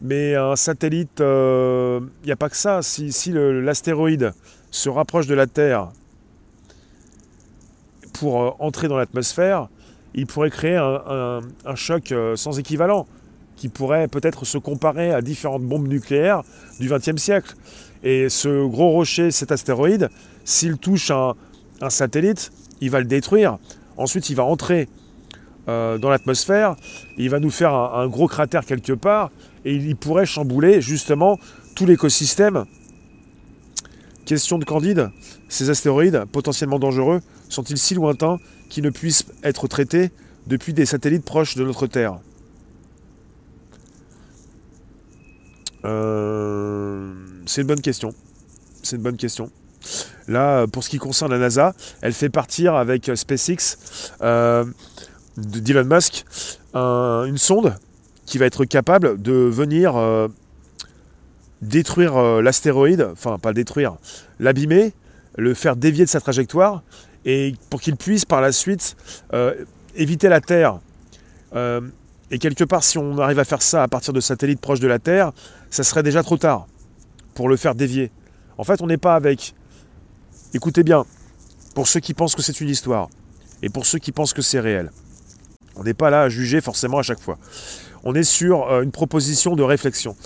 mais 0.00 0.36
un 0.36 0.54
satellite, 0.54 1.18
il 1.18 1.24
euh, 1.24 2.00
n'y 2.24 2.30
a 2.30 2.36
pas 2.36 2.48
que 2.48 2.56
ça. 2.56 2.82
Si, 2.82 3.10
l'astéroïde 3.32 4.32
se 4.70 4.88
rapproche 4.88 5.26
de 5.26 5.34
la 5.34 5.46
Terre 5.46 5.90
pour 8.12 8.42
euh, 8.42 8.50
entrer 8.60 8.86
dans 8.86 8.96
l'atmosphère, 8.96 9.68
il 10.14 10.26
pourrait 10.26 10.50
créer 10.50 10.76
un, 10.76 11.40
choc 11.74 12.12
euh, 12.12 12.36
sans 12.36 12.58
équivalent 12.58 13.06
qui 13.56 13.68
pourrait 13.68 14.06
peut-être 14.06 14.44
se 14.44 14.56
comparer 14.56 15.12
à 15.12 15.20
différentes 15.20 15.64
bombes 15.64 15.88
nucléaires 15.88 16.42
du 16.78 16.88
XXe 16.88 17.20
siècle. 17.20 17.54
Et 18.04 18.28
ce 18.28 18.66
gros 18.66 18.90
rocher, 18.90 19.32
cet 19.32 19.50
astéroïde, 19.50 20.10
s'il 20.48 20.78
touche 20.78 21.10
un, 21.10 21.34
satellite, 21.90 22.50
il 22.80 22.90
va 22.90 23.00
le 23.00 23.04
détruire. 23.04 23.58
Ensuite, 23.98 24.30
il 24.30 24.34
va 24.34 24.44
entrer 24.44 24.88
dans 25.66 26.08
l'atmosphère, 26.08 26.76
il 27.18 27.28
va 27.28 27.40
nous 27.40 27.50
faire 27.50 27.74
un, 27.74 28.08
gros 28.08 28.26
cratère 28.26 28.64
quelque 28.64 28.94
part, 28.94 29.30
et 29.66 29.74
il 29.74 29.96
pourrait 29.96 30.24
chambouler 30.24 30.80
justement 30.80 31.38
tout 31.74 31.84
l'écosystème. 31.84 32.64
Question 34.24 34.56
de 34.56 34.64
Candide, 34.64 35.10
ces 35.50 35.68
astéroïdes 35.68 36.24
potentiellement 36.32 36.78
dangereux 36.78 37.20
sont-ils 37.50 37.76
si 37.76 37.94
lointains 37.94 38.38
qu'ils 38.70 38.84
ne 38.84 38.90
puissent 38.90 39.26
être 39.42 39.68
traités 39.68 40.10
depuis 40.46 40.72
des 40.72 40.86
satellites 40.86 41.24
proches 41.24 41.56
de 41.56 41.64
notre 41.64 41.86
Terre? 41.86 42.18
Euh, 45.84 47.12
C'est 47.44 47.60
une 47.60 47.66
bonne 47.66 47.82
question. 47.82 48.14
C'est 48.82 48.96
une 48.96 49.02
bonne 49.02 49.18
question. 49.18 49.50
Là, 50.26 50.66
pour 50.66 50.84
ce 50.84 50.90
qui 50.90 50.98
concerne 50.98 51.30
la 51.32 51.38
NASA, 51.38 51.74
elle 52.02 52.12
fait 52.12 52.28
partir 52.28 52.74
avec 52.74 53.10
SpaceX 53.14 53.78
euh, 54.22 54.64
d'Elon 55.36 55.84
Musk 55.84 56.24
une 56.74 57.38
sonde 57.38 57.74
qui 58.28 58.38
va 58.38 58.44
être 58.44 58.64
capable 58.66 59.20
de 59.20 59.32
venir 59.32 59.96
euh, 59.96 60.28
détruire 61.62 62.16
euh, 62.16 62.42
l'astéroïde, 62.42 63.08
enfin 63.12 63.38
pas 63.38 63.54
détruire, 63.54 63.96
l'abîmer, 64.38 64.92
le 65.36 65.54
faire 65.54 65.76
dévier 65.76 66.04
de 66.04 66.10
sa 66.10 66.20
trajectoire, 66.20 66.82
et 67.24 67.54
pour 67.70 67.80
qu'il 67.80 67.96
puisse 67.96 68.26
par 68.26 68.42
la 68.42 68.52
suite 68.52 68.96
euh, 69.32 69.54
éviter 69.96 70.28
la 70.28 70.40
Terre. 70.40 70.78
et 72.30 72.38
quelque 72.38 72.64
part, 72.64 72.84
si 72.84 72.98
on 72.98 73.18
arrive 73.18 73.38
à 73.38 73.44
faire 73.44 73.62
ça 73.62 73.82
à 73.82 73.88
partir 73.88 74.12
de 74.12 74.20
satellites 74.20 74.60
proches 74.60 74.80
de 74.80 74.86
la 74.86 74.98
Terre, 74.98 75.32
ça 75.70 75.82
serait 75.82 76.02
déjà 76.02 76.22
trop 76.22 76.36
tard 76.36 76.66
pour 77.34 77.48
le 77.48 77.56
faire 77.56 77.74
dévier. 77.74 78.10
En 78.58 78.64
fait, 78.64 78.82
on 78.82 78.86
n'est 78.86 78.98
pas 78.98 79.14
avec... 79.14 79.54
Écoutez 80.54 80.82
bien, 80.82 81.04
pour 81.74 81.88
ceux 81.88 82.00
qui 82.00 82.14
pensent 82.14 82.34
que 82.34 82.42
c'est 82.42 82.60
une 82.60 82.68
histoire, 82.68 83.08
et 83.62 83.68
pour 83.68 83.86
ceux 83.86 83.98
qui 83.98 84.12
pensent 84.12 84.32
que 84.32 84.42
c'est 84.42 84.60
réel. 84.60 84.90
On 85.76 85.84
n'est 85.84 85.94
pas 85.94 86.10
là 86.10 86.22
à 86.22 86.28
juger 86.28 86.60
forcément 86.60 86.98
à 86.98 87.02
chaque 87.02 87.20
fois 87.20 87.38
on 88.04 88.14
est 88.14 88.24
sur 88.24 88.70
euh, 88.70 88.82
une 88.82 88.90
proposition 88.90 89.56
de 89.56 89.62
réflexion. 89.62 90.16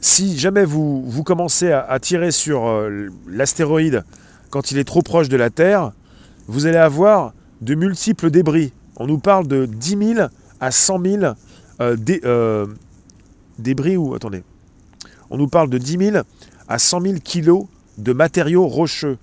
Si 0.00 0.36
jamais 0.36 0.64
vous, 0.64 1.22
commencez 1.24 1.70
à, 1.70 1.96
tirer 2.00 2.32
sur 2.32 2.66
euh, 2.66 3.08
l'astéroïde 3.28 4.04
quand 4.50 4.72
il 4.72 4.78
est 4.78 4.84
trop 4.84 5.02
proche 5.02 5.28
de 5.28 5.36
la 5.36 5.48
Terre, 5.48 5.92
vous 6.48 6.66
allez 6.66 6.78
avoir 6.78 7.32
de 7.60 7.76
multiples 7.76 8.30
débris. 8.30 8.72
On 8.96 9.06
nous 9.06 9.18
parle 9.18 9.46
de 9.46 9.64
10 9.66 10.14
000 10.16 10.28
à 10.58 10.70
100 10.72 11.04
000 11.04 11.34
euh, 11.80 12.66
débris 13.60 13.96
ou 13.96 14.14
attendez. 14.14 14.42
On 15.30 15.38
nous 15.38 15.48
parle 15.48 15.70
de 15.70 15.78
10 15.78 15.98
000 16.10 16.16
à 16.66 16.78
100 16.80 17.00
000 17.00 17.14
kilos 17.22 17.66
de 17.98 18.12
matériaux 18.12 18.66
rocheux, 18.66 19.18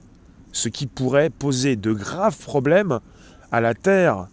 ce 0.52 0.70
qui 0.70 0.88
pourrait 0.88 1.30
poser 1.30 1.76
de 1.76 1.94
graves 1.94 2.38
problèmes 2.38 3.00
à 3.52 3.62
la 3.62 3.74
Terre 3.74 4.28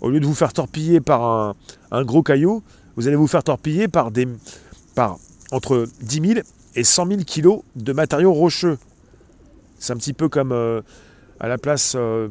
au 0.00 0.10
lieu 0.10 0.20
de 0.20 0.26
vous 0.26 0.34
faire 0.34 0.52
torpiller 0.52 1.00
par 1.00 1.54
un, 1.90 2.04
gros 2.04 2.22
caillou, 2.22 2.62
vous 2.96 3.06
allez 3.06 3.16
vous 3.16 3.26
faire 3.26 3.44
torpiller 3.44 3.88
par, 3.88 4.10
des, 4.10 4.26
par 4.94 5.18
entre 5.52 5.86
10 6.02 6.28
000 6.34 6.40
et 6.76 6.84
100 6.84 7.06
000 7.06 7.20
kilos 7.22 7.62
de 7.76 7.92
matériaux 7.92 8.32
rocheux. 8.32 8.78
C'est 9.78 9.92
un 9.92 9.96
petit 9.96 10.12
peu 10.12 10.28
comme 10.28 10.52
euh, 10.52 10.80
à, 11.38 11.48
la 11.48 11.58
place, 11.58 11.94
euh, 11.96 12.28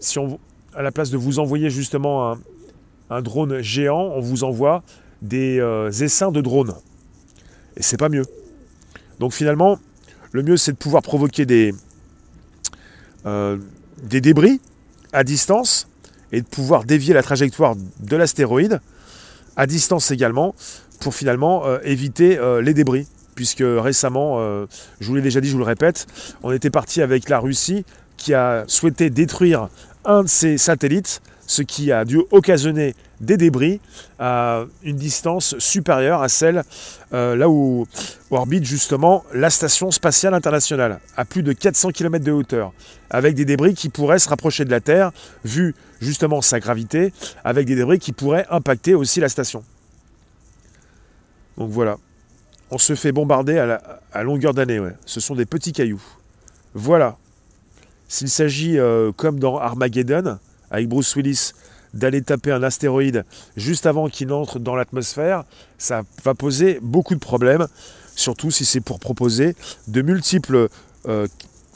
si 0.00 0.18
on, 0.18 0.38
à 0.74 0.82
la 0.82 0.92
place 0.92 1.10
de 1.10 1.16
vous 1.16 1.38
envoyer 1.38 1.70
justement 1.70 2.36
un, 3.10 3.22
drone 3.22 3.60
géant, 3.60 4.12
on 4.14 4.20
vous 4.20 4.44
envoie 4.44 4.82
des 5.22 5.58
euh, 5.58 5.90
essaims 5.90 6.32
de 6.32 6.40
drones. 6.40 6.74
Et 7.76 7.82
c'est 7.82 7.96
pas 7.96 8.08
mieux. 8.08 8.24
Donc 9.18 9.32
finalement, 9.32 9.78
le 10.32 10.42
mieux 10.42 10.56
c'est 10.56 10.72
de 10.72 10.76
pouvoir 10.76 11.02
provoquer 11.02 11.46
des, 11.46 11.74
des 13.24 14.20
débris 14.20 14.60
à 15.12 15.24
distance 15.24 15.88
et 16.32 16.40
de 16.42 16.46
pouvoir 16.46 16.84
dévier 16.84 17.14
la 17.14 17.22
trajectoire 17.22 17.74
de 17.76 18.16
l'astéroïde 18.16 18.80
à 19.56 19.66
distance 19.66 20.10
également 20.10 20.54
pour 21.00 21.14
finalement 21.14 21.66
euh, 21.66 21.78
éviter 21.84 22.38
euh, 22.38 22.62
les 22.62 22.74
débris. 22.74 23.06
Puisque 23.34 23.64
récemment, 23.64 24.36
euh, 24.38 24.66
je 25.00 25.06
vous 25.06 25.14
l'ai 25.14 25.22
déjà 25.22 25.40
dit, 25.40 25.48
je 25.48 25.52
vous 25.52 25.58
le 25.58 25.64
répète, 25.64 26.06
on 26.42 26.52
était 26.52 26.68
parti 26.68 27.00
avec 27.00 27.28
la 27.28 27.38
Russie 27.38 27.84
qui 28.18 28.34
a 28.34 28.64
souhaité 28.66 29.08
détruire 29.08 29.68
un 30.04 30.24
de 30.24 30.28
ses 30.28 30.58
satellites, 30.58 31.22
ce 31.46 31.62
qui 31.62 31.90
a 31.90 32.04
dû 32.04 32.20
occasionner 32.32 32.94
des 33.20 33.36
débris 33.36 33.80
à 34.18 34.64
une 34.82 34.96
distance 34.96 35.58
supérieure 35.58 36.22
à 36.22 36.28
celle 36.28 36.62
là 37.12 37.48
où, 37.48 37.86
orbite 38.30 38.64
justement 38.64 39.24
la 39.34 39.50
Station 39.50 39.90
spatiale 39.90 40.34
internationale, 40.34 41.00
à 41.16 41.24
plus 41.24 41.42
de 41.42 41.52
400 41.52 41.90
km 41.90 42.24
de 42.24 42.32
hauteur, 42.32 42.72
avec 43.10 43.34
des 43.34 43.44
débris 43.44 43.74
qui 43.74 43.88
pourraient 43.88 44.18
se 44.18 44.28
rapprocher 44.28 44.64
de 44.64 44.70
la 44.70 44.80
Terre, 44.80 45.10
vu 45.44 45.74
justement 46.00 46.40
sa 46.40 46.60
gravité, 46.60 47.12
avec 47.44 47.66
des 47.66 47.74
débris 47.74 47.98
qui 47.98 48.12
pourraient 48.12 48.46
impacter 48.50 48.94
aussi 48.94 49.20
la 49.20 49.28
station. 49.28 49.64
Donc 51.58 51.70
voilà, 51.70 51.96
on 52.70 52.78
se 52.78 52.94
fait 52.94 53.12
bombarder 53.12 53.58
à, 53.58 54.22
longueur 54.22 54.54
d'année, 54.54 54.80
ouais. 54.80 54.94
ce 55.04 55.20
sont 55.20 55.34
des 55.34 55.46
petits 55.46 55.72
cailloux. 55.72 56.02
Voilà, 56.74 57.16
s'il 58.08 58.28
s'agit, 58.28 58.78
euh, 58.78 59.12
comme 59.12 59.38
dans 59.38 59.58
Armageddon, 59.58 60.38
avec 60.70 60.88
Bruce 60.88 61.14
Willis, 61.16 61.52
d'aller 61.94 62.22
taper 62.22 62.52
un 62.52 62.62
astéroïde 62.62 63.24
juste 63.56 63.86
avant 63.86 64.08
qu'il 64.08 64.32
entre 64.32 64.58
dans 64.58 64.76
l'atmosphère, 64.76 65.44
ça 65.78 66.02
va 66.24 66.34
poser 66.34 66.78
beaucoup 66.82 67.14
de 67.14 67.20
problèmes 67.20 67.66
surtout 68.20 68.50
si 68.50 68.64
c'est 68.64 68.80
pour 68.80 69.00
proposer 69.00 69.56
de 69.88 70.02
multiples 70.02 70.68
euh, 71.08 71.26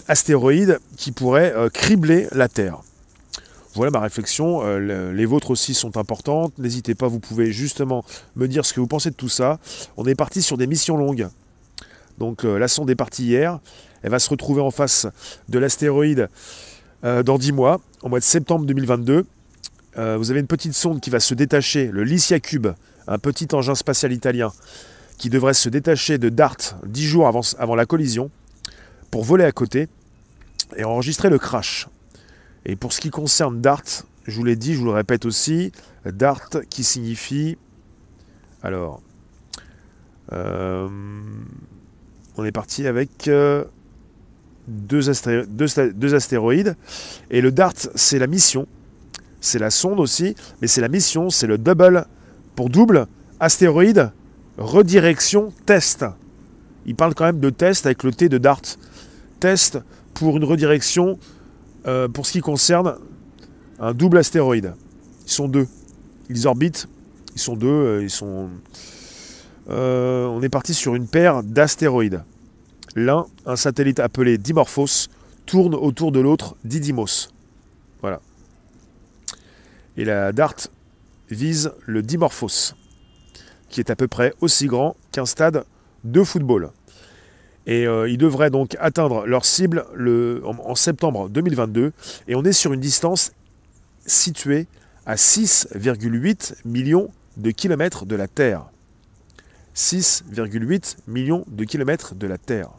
astéroïdes 0.09 0.79
qui 0.97 1.13
pourraient 1.13 1.53
euh, 1.55 1.69
cribler 1.71 2.29
la 2.33 2.49
Terre. 2.49 2.81
Voilà 3.75 3.91
ma 3.91 4.01
réflexion, 4.01 4.61
euh, 4.63 5.13
les 5.13 5.27
vôtres 5.27 5.51
aussi 5.51 5.75
sont 5.75 5.97
importantes, 5.97 6.57
n'hésitez 6.59 6.95
pas, 6.95 7.09
vous 7.09 7.19
pouvez 7.19 7.51
justement 7.51 8.05
me 8.37 8.47
dire 8.47 8.65
ce 8.65 8.73
que 8.73 8.81
vous 8.81 8.87
pensez 8.87 9.11
de 9.11 9.17
tout 9.17 9.29
ça. 9.29 9.59
On 9.97 10.07
est 10.07 10.15
parti 10.15 10.43
sur 10.43 10.57
des 10.57 10.69
missions 10.69 10.97
longues. 10.97 11.29
Donc 12.19 12.45
la 12.45 12.69
sonde 12.69 12.89
est 12.91 12.95
partie 12.95 13.25
hier, 13.25 13.59
elle 14.05 14.13
va 14.13 14.21
se 14.21 14.31
retrouver 14.31 14.63
en 14.63 14.71
face 14.71 15.09
de 15.49 15.59
l'astéroïde 15.59 16.29
dans 17.03 17.39
10 17.39 17.51
mois, 17.51 17.81
au 18.03 18.09
mois 18.09 18.21
de 18.21 18.25
septembre 18.25 18.67
2022. 18.67 19.27
Vous 19.97 20.31
avez 20.31 20.41
une 20.41 20.47
petite 20.47 20.75
sonde 20.75 21.01
qui 21.01 21.11
va 21.11 21.21
se 21.21 21.35
détacher, 21.35 21.91
le 21.93 22.03
Lycia 22.03 22.41
Cube, 22.41 22.69
un 23.07 23.19
petit 23.19 23.49
engin 23.53 23.75
spatial 23.75 24.13
italien, 24.13 24.53
qui 25.19 25.31
devrait 25.31 25.55
se 25.55 25.69
détacher 25.69 26.19
de 26.19 26.29
Dart 26.29 26.57
10 26.87 27.07
jours 27.07 27.29
avant, 27.29 27.75
la 27.75 27.87
collision 27.87 28.31
pour 29.11 29.25
voler 29.25 29.45
à 29.45 29.53
côté 29.53 29.89
et 30.77 30.85
enregistrer 30.85 31.31
le 31.31 31.39
crash. 31.39 31.89
Et 32.65 32.77
pour 32.77 32.93
ce 32.93 33.01
qui 33.01 33.11
concerne 33.11 33.61
Dart, 33.61 33.85
je 34.27 34.37
vous 34.37 34.45
l'ai 34.45 34.57
dit, 34.57 34.75
je 34.75 34.79
vous 34.79 34.87
le 34.87 34.93
répète 34.93 35.25
aussi, 35.27 35.73
Dart 36.05 36.51
qui 36.71 36.85
signifie... 36.85 37.57
Alors, 38.63 39.03
euh, 40.33 40.89
on 42.37 42.45
est 42.45 42.53
parti 42.53 42.87
avec 42.87 43.29
euh, 43.29 43.65
deux, 44.67 45.11
astéroïdes. 45.11 46.77
Et 47.31 47.41
le 47.41 47.53
DART, 47.53 47.75
c'est 47.95 48.19
la 48.19 48.27
mission. 48.27 48.67
C'est 49.45 49.59
la 49.59 49.69
sonde 49.69 50.01
aussi, 50.01 50.35
mais 50.63 50.69
c'est 50.69 50.81
la 50.81 50.89
mission, 50.89 51.29
c'est 51.29 51.47
le 51.47 51.59
double 51.59 52.07
pour 52.57 52.71
double 52.71 53.07
astéroïde 53.41 54.11
Redirection 54.57 55.53
test. 55.67 56.07
Il 56.87 56.95
parle 56.95 57.15
quand 57.15 57.27
même 57.27 57.41
de 57.41 57.51
test 57.51 57.85
avec 57.85 58.05
le 58.05 58.13
T 58.13 58.31
de 58.31 58.39
Dart. 58.39 58.63
Test 59.41 59.81
pour 60.15 60.39
une 60.39 60.45
redirection 60.45 61.19
euh, 61.87 62.09
pour 62.09 62.25
ce 62.25 62.33
qui 62.33 62.41
concerne 62.41 62.95
un 63.79 63.93
double 63.93 64.17
astéroïde. 64.17 64.73
Ils 65.27 65.33
sont 65.33 65.49
deux. 65.49 65.69
Ils 66.31 66.47
orbitent. 66.47 66.89
Ils 67.35 67.41
sont 67.41 67.55
deux. 67.55 67.67
Euh, 67.69 68.03
ils 68.03 68.11
sont. 68.11 68.49
Euh, 69.69 70.25
on 70.25 70.41
est 70.41 70.49
parti 70.49 70.73
sur 70.73 70.95
une 70.95 71.07
paire 71.07 71.43
d'astéroïdes. 71.43 72.23
L'un, 72.97 73.27
un 73.45 73.57
satellite 73.57 74.01
appelé 74.01 74.39
Dimorphos, 74.39 75.09
tourne 75.45 75.75
autour 75.75 76.13
de 76.13 76.21
l'autre 76.21 76.57
Didymos. 76.65 77.29
Voilà. 78.01 78.23
Et 79.97 80.05
la 80.05 80.33
DART 80.33 80.69
vise 81.31 81.73
le 81.87 82.03
Dimorphos 82.03 82.75
qui 83.75 83.81
est 83.81 83.91
à 83.91 83.97
peu 83.97 84.07
près 84.07 84.33
aussi 84.41 84.69
grand 84.69 84.95
qu'un 85.11 85.27
stade 85.27 85.65
de 86.05 86.23
football. 86.23 86.71
Et 87.67 87.89
euh, 87.89 88.09
ils 88.09 88.19
devraient 88.19 88.51
donc 88.51 88.77
atteindre 88.79 89.27
leur 89.27 89.45
cible 89.45 89.85
le, 89.95 90.43
en, 90.45 90.77
septembre 90.77 91.29
2022. 91.29 91.93
Et 92.29 92.37
on 92.37 92.45
est 92.45 92.53
sur 92.53 92.73
une 92.73 92.79
distance 92.79 93.33
située 94.07 94.69
à 95.07 95.17
6,8 95.17 96.55
millions 96.65 97.11
de 97.37 97.51
kilomètres 97.51 98.07
de 98.07 98.15
la 98.15 98.29
Terre. 98.29 98.67
6,8 99.75 100.99
millions 101.09 101.45
de 101.49 101.65
kilomètres 101.65 102.15
de 102.15 102.29
la 102.29 102.39
Terre. 102.39 102.71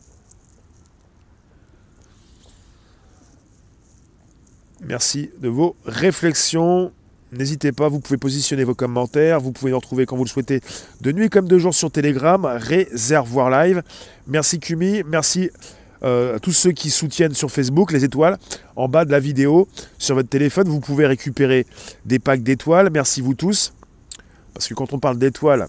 Merci 4.79 5.29
de 5.39 5.49
vos 5.49 5.75
réflexions. 5.85 6.93
N'hésitez 7.37 7.73
pas, 7.73 7.89
vous 7.89 7.99
pouvez 7.99 8.17
positionner 8.17 8.63
vos 8.63 8.75
commentaires, 8.75 9.41
vous 9.41 9.51
pouvez 9.51 9.71
nous 9.71 9.77
retrouver 9.77 10.05
quand 10.05 10.15
vous 10.15 10.23
le 10.23 10.29
souhaitez 10.29 10.61
de 11.01 11.11
nuit 11.11 11.29
comme 11.29 11.49
de 11.49 11.57
jour 11.57 11.73
sur 11.73 11.91
Telegram, 11.91 12.45
Réservoir 12.45 13.49
Live. 13.49 13.83
Merci 14.25 14.59
Kumi, 14.59 15.03
merci 15.05 15.49
euh, 16.03 16.37
à 16.37 16.39
tous 16.39 16.53
ceux 16.53 16.71
qui 16.71 16.89
soutiennent 16.89 17.33
sur 17.33 17.51
Facebook, 17.51 17.91
les 17.91 18.05
étoiles. 18.05 18.37
En 18.77 18.87
bas 18.87 19.03
de 19.03 19.11
la 19.11 19.19
vidéo, 19.19 19.67
sur 19.97 20.15
votre 20.15 20.29
téléphone, 20.29 20.69
vous 20.69 20.79
pouvez 20.79 21.05
récupérer 21.07 21.65
des 22.05 22.19
packs 22.19 22.41
d'étoiles. 22.41 22.89
Merci 22.89 23.19
vous 23.19 23.33
tous. 23.33 23.73
Parce 24.53 24.69
que 24.69 24.73
quand 24.73 24.93
on 24.93 24.99
parle 24.99 25.17
d'étoiles, 25.17 25.67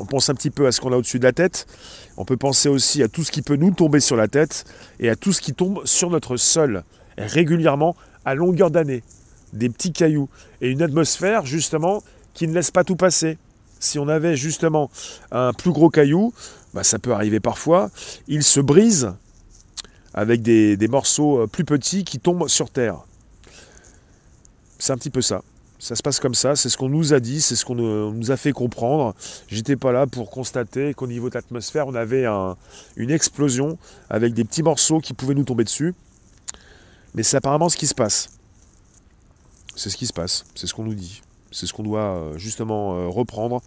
on 0.00 0.04
pense 0.04 0.30
un 0.30 0.34
petit 0.34 0.50
peu 0.50 0.66
à 0.66 0.72
ce 0.72 0.80
qu'on 0.80 0.92
a 0.92 0.96
au-dessus 0.96 1.20
de 1.20 1.24
la 1.24 1.32
tête. 1.32 1.66
On 2.16 2.24
peut 2.24 2.36
penser 2.36 2.68
aussi 2.68 3.04
à 3.04 3.08
tout 3.08 3.22
ce 3.22 3.30
qui 3.30 3.42
peut 3.42 3.56
nous 3.56 3.70
tomber 3.70 4.00
sur 4.00 4.16
la 4.16 4.26
tête 4.26 4.64
et 4.98 5.08
à 5.08 5.14
tout 5.14 5.32
ce 5.32 5.40
qui 5.40 5.54
tombe 5.54 5.82
sur 5.84 6.10
notre 6.10 6.36
sol 6.36 6.82
régulièrement 7.16 7.94
à 8.24 8.34
longueur 8.34 8.72
d'année 8.72 9.04
des 9.52 9.68
petits 9.68 9.92
cailloux 9.92 10.28
et 10.60 10.68
une 10.68 10.82
atmosphère 10.82 11.46
justement 11.46 12.02
qui 12.34 12.46
ne 12.48 12.54
laisse 12.54 12.70
pas 12.70 12.84
tout 12.84 12.96
passer. 12.96 13.38
Si 13.80 13.98
on 13.98 14.08
avait 14.08 14.36
justement 14.36 14.90
un 15.32 15.52
plus 15.52 15.72
gros 15.72 15.90
caillou, 15.90 16.32
bah, 16.72 16.84
ça 16.84 16.98
peut 16.98 17.12
arriver 17.12 17.40
parfois, 17.40 17.90
il 18.28 18.42
se 18.42 18.60
brise 18.60 19.12
avec 20.14 20.42
des, 20.42 20.88
morceaux 20.88 21.40
euh, 21.40 21.46
plus 21.46 21.64
petits 21.64 22.04
qui 22.04 22.18
tombent 22.18 22.48
sur 22.48 22.70
Terre. 22.70 22.98
C'est 24.78 24.92
un 24.92 24.96
petit 24.96 25.10
peu 25.10 25.22
ça. 25.22 25.42
Ça 25.78 25.96
se 25.96 26.02
passe 26.02 26.20
comme 26.20 26.34
ça, 26.34 26.54
c'est 26.54 26.68
ce 26.68 26.76
qu'on 26.76 26.88
nous 26.88 27.12
a 27.12 27.18
dit, 27.18 27.40
c'est 27.40 27.56
ce 27.56 27.64
qu'on 27.64 27.74
nous 27.74 28.30
a 28.30 28.36
fait 28.36 28.52
comprendre. 28.52 29.16
J'étais 29.48 29.74
pas 29.74 29.90
là 29.90 30.06
pour 30.06 30.30
constater 30.30 30.94
qu'au 30.94 31.08
niveau 31.08 31.28
de 31.28 31.34
l'atmosphère, 31.34 31.88
on 31.88 31.94
avait 31.96 32.24
une 32.96 33.10
explosion 33.10 33.78
avec 34.08 34.32
des 34.32 34.44
petits 34.44 34.62
morceaux 34.62 35.00
qui 35.00 35.12
pouvaient 35.12 35.34
nous 35.34 35.42
tomber 35.42 35.64
dessus. 35.64 35.94
Mais 37.16 37.24
c'est 37.24 37.36
apparemment 37.36 37.68
ce 37.68 37.76
qui 37.76 37.88
se 37.88 37.96
passe. 37.96 38.30
C'est 39.74 39.90
ce 39.90 39.96
qui 39.96 40.06
se 40.06 40.12
passe, 40.12 40.44
c'est 40.54 40.66
ce 40.66 40.74
qu'on 40.74 40.84
nous 40.84 40.94
dit. 40.94 41.22
C'est 41.50 41.66
ce 41.66 41.72
qu'on 41.72 41.82
doit 41.82 42.16
euh, 42.16 42.38
justement 42.38 42.94
euh, 42.94 43.08
reprendre. 43.08 43.62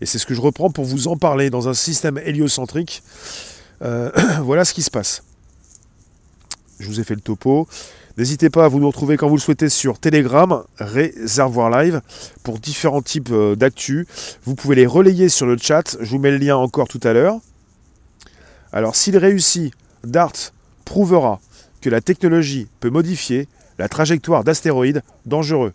Et 0.00 0.06
c'est 0.06 0.18
ce 0.18 0.26
que 0.26 0.34
je 0.34 0.40
reprends 0.40 0.70
pour 0.70 0.84
vous 0.84 1.08
en 1.08 1.16
parler 1.16 1.50
dans 1.50 1.68
un 1.68 1.74
système 1.74 2.18
héliocentrique. 2.18 3.02
Euh, 3.82 4.10
voilà 4.42 4.64
ce 4.64 4.74
qui 4.74 4.82
se 4.82 4.90
passe. 4.90 5.22
Je 6.78 6.86
vous 6.86 7.00
ai 7.00 7.04
fait 7.04 7.14
le 7.14 7.20
topo. 7.20 7.66
N'hésitez 8.18 8.48
pas 8.48 8.64
à 8.64 8.68
vous 8.68 8.80
nous 8.80 8.86
retrouver 8.86 9.16
quand 9.16 9.28
vous 9.28 9.36
le 9.36 9.40
souhaitez 9.40 9.68
sur 9.68 9.98
Telegram, 9.98 10.62
Réservoir 10.78 11.70
Live, 11.70 12.00
pour 12.42 12.58
différents 12.58 13.02
types 13.02 13.32
d'actu. 13.56 14.06
Vous 14.44 14.54
pouvez 14.54 14.74
les 14.74 14.86
relayer 14.86 15.28
sur 15.28 15.44
le 15.46 15.58
chat. 15.58 15.96
Je 16.00 16.10
vous 16.10 16.18
mets 16.18 16.30
le 16.30 16.38
lien 16.38 16.56
encore 16.56 16.88
tout 16.88 17.00
à 17.02 17.12
l'heure. 17.12 17.38
Alors, 18.72 18.96
s'il 18.96 19.18
réussit, 19.18 19.72
Dart 20.02 20.32
prouvera 20.86 21.40
que 21.82 21.90
la 21.90 22.00
technologie 22.00 22.68
peut 22.80 22.90
modifier 22.90 23.48
la 23.78 23.88
trajectoire 23.88 24.44
d'astéroïdes 24.44 25.02
dangereux. 25.24 25.72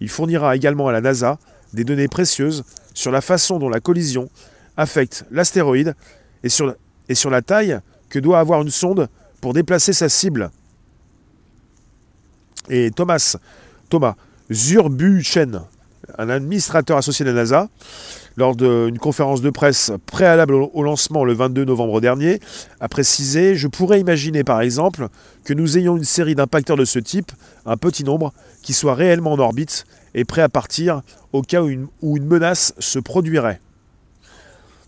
Il 0.00 0.08
fournira 0.08 0.56
également 0.56 0.88
à 0.88 0.92
la 0.92 1.00
NASA 1.00 1.38
des 1.72 1.84
données 1.84 2.08
précieuses 2.08 2.64
sur 2.94 3.10
la 3.10 3.20
façon 3.20 3.58
dont 3.58 3.68
la 3.68 3.80
collision 3.80 4.28
affecte 4.76 5.24
l'astéroïde 5.30 5.94
et 6.42 6.48
sur, 6.48 7.30
la 7.30 7.42
taille 7.42 7.78
que 8.08 8.18
doit 8.18 8.38
avoir 8.38 8.62
une 8.62 8.70
sonde 8.70 9.08
pour 9.40 9.54
déplacer 9.54 9.92
sa 9.92 10.08
cible. 10.08 10.50
Et 12.68 12.90
Thomas, 12.90 13.36
Thomas 13.88 14.14
Zurbuchen, 14.52 15.62
un 16.18 16.28
administrateur 16.28 16.96
associé 16.96 17.24
de 17.24 17.30
la 17.30 17.36
NASA, 17.36 17.68
lors 18.36 18.56
d'une 18.56 18.98
conférence 18.98 19.42
de 19.42 19.50
presse 19.50 19.92
préalable 20.06 20.54
au 20.54 20.82
lancement 20.82 21.24
le 21.24 21.34
22 21.34 21.64
novembre 21.64 22.00
dernier, 22.00 22.40
a 22.80 22.88
précisé 22.88 23.54
Je 23.54 23.68
pourrais 23.68 24.00
imaginer 24.00 24.44
par 24.44 24.60
exemple 24.60 25.08
que 25.44 25.54
nous 25.54 25.78
ayons 25.78 25.96
une 25.96 26.04
série 26.04 26.34
d'impacteurs 26.34 26.76
de 26.76 26.84
ce 26.84 26.98
type, 26.98 27.30
un 27.66 27.76
petit 27.76 28.04
nombre, 28.04 28.32
qui 28.62 28.72
soient 28.72 28.94
réellement 28.94 29.32
en 29.32 29.38
orbite 29.38 29.84
et 30.14 30.24
prêts 30.24 30.42
à 30.42 30.48
partir 30.48 31.02
au 31.32 31.42
cas 31.42 31.62
où 31.62 31.68
une, 31.68 32.26
menace 32.26 32.74
se 32.78 32.98
produirait. 32.98 33.60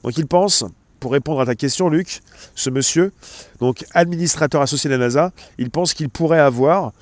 Donc 0.02 0.16
il 0.18 0.26
pense, 0.26 0.64
pour 1.00 1.12
répondre 1.12 1.40
à 1.40 1.46
ta 1.46 1.54
question, 1.54 1.88
Luc, 1.88 2.22
ce 2.54 2.70
monsieur, 2.70 3.12
donc 3.60 3.84
administrateur 3.92 4.62
associé 4.62 4.88
de 4.88 4.94
la 4.94 5.06
NASA, 5.06 5.32
il 5.58 5.70
pense 5.70 5.94
qu'il 5.94 6.08
pourrait 6.08 6.40
avoir 6.40 6.92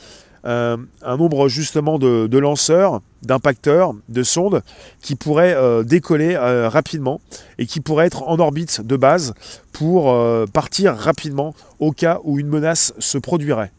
euh, 0.47 0.77
un 1.03 1.17
nombre 1.17 1.49
justement 1.49 1.99
de, 1.99 2.39
lanceurs, 2.39 3.01
d'impacteurs, 3.27 3.95
de 4.09 4.23
sondes 4.23 4.63
qui 5.01 5.15
pourraient 5.15 5.55
euh, 5.55 5.83
décoller 5.83 6.35
euh, 6.35 6.69
rapidement 6.69 7.21
et 7.59 7.67
qui 7.67 7.81
pourraient 7.81 8.07
être 8.07 8.23
en 8.25 8.39
orbite 8.39 8.81
de 8.81 8.97
base 8.97 9.35
pour 9.73 10.15
partir 10.53 10.95
rapidement 10.95 11.55
au 11.81 11.91
cas 11.91 12.21
où 12.23 12.39
une 12.39 12.47
menace 12.47 12.95
se 12.99 13.19
produirait. 13.19 13.73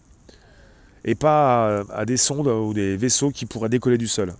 Et 1.05 1.15
pas 1.15 1.83
à, 1.89 2.01
à 2.01 2.05
des 2.05 2.17
sondes 2.17 2.47
ou 2.47 2.73
des 2.73 2.97
vaisseaux 2.97 3.31
qui 3.31 3.45
pourraient 3.45 3.69
décoller 3.69 3.97
du 3.97 4.07
sol. 4.07 4.33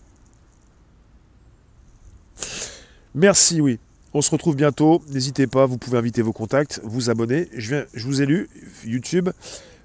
Merci, 3.13 3.61
oui. 3.61 3.79
On 4.13 4.21
se 4.21 4.31
retrouve 4.31 4.55
bientôt. 4.55 5.01
N'hésitez 5.09 5.45
pas, 5.45 5.65
vous 5.65 5.77
pouvez 5.77 5.97
inviter 5.97 6.21
vos 6.21 6.31
contacts, 6.31 6.79
vous 6.83 7.09
abonner. 7.09 7.49
Je, 7.53 7.75
viens, 7.75 7.85
je 7.93 8.05
vous 8.05 8.21
ai 8.21 8.25
lu, 8.25 8.49
YouTube, 8.85 9.29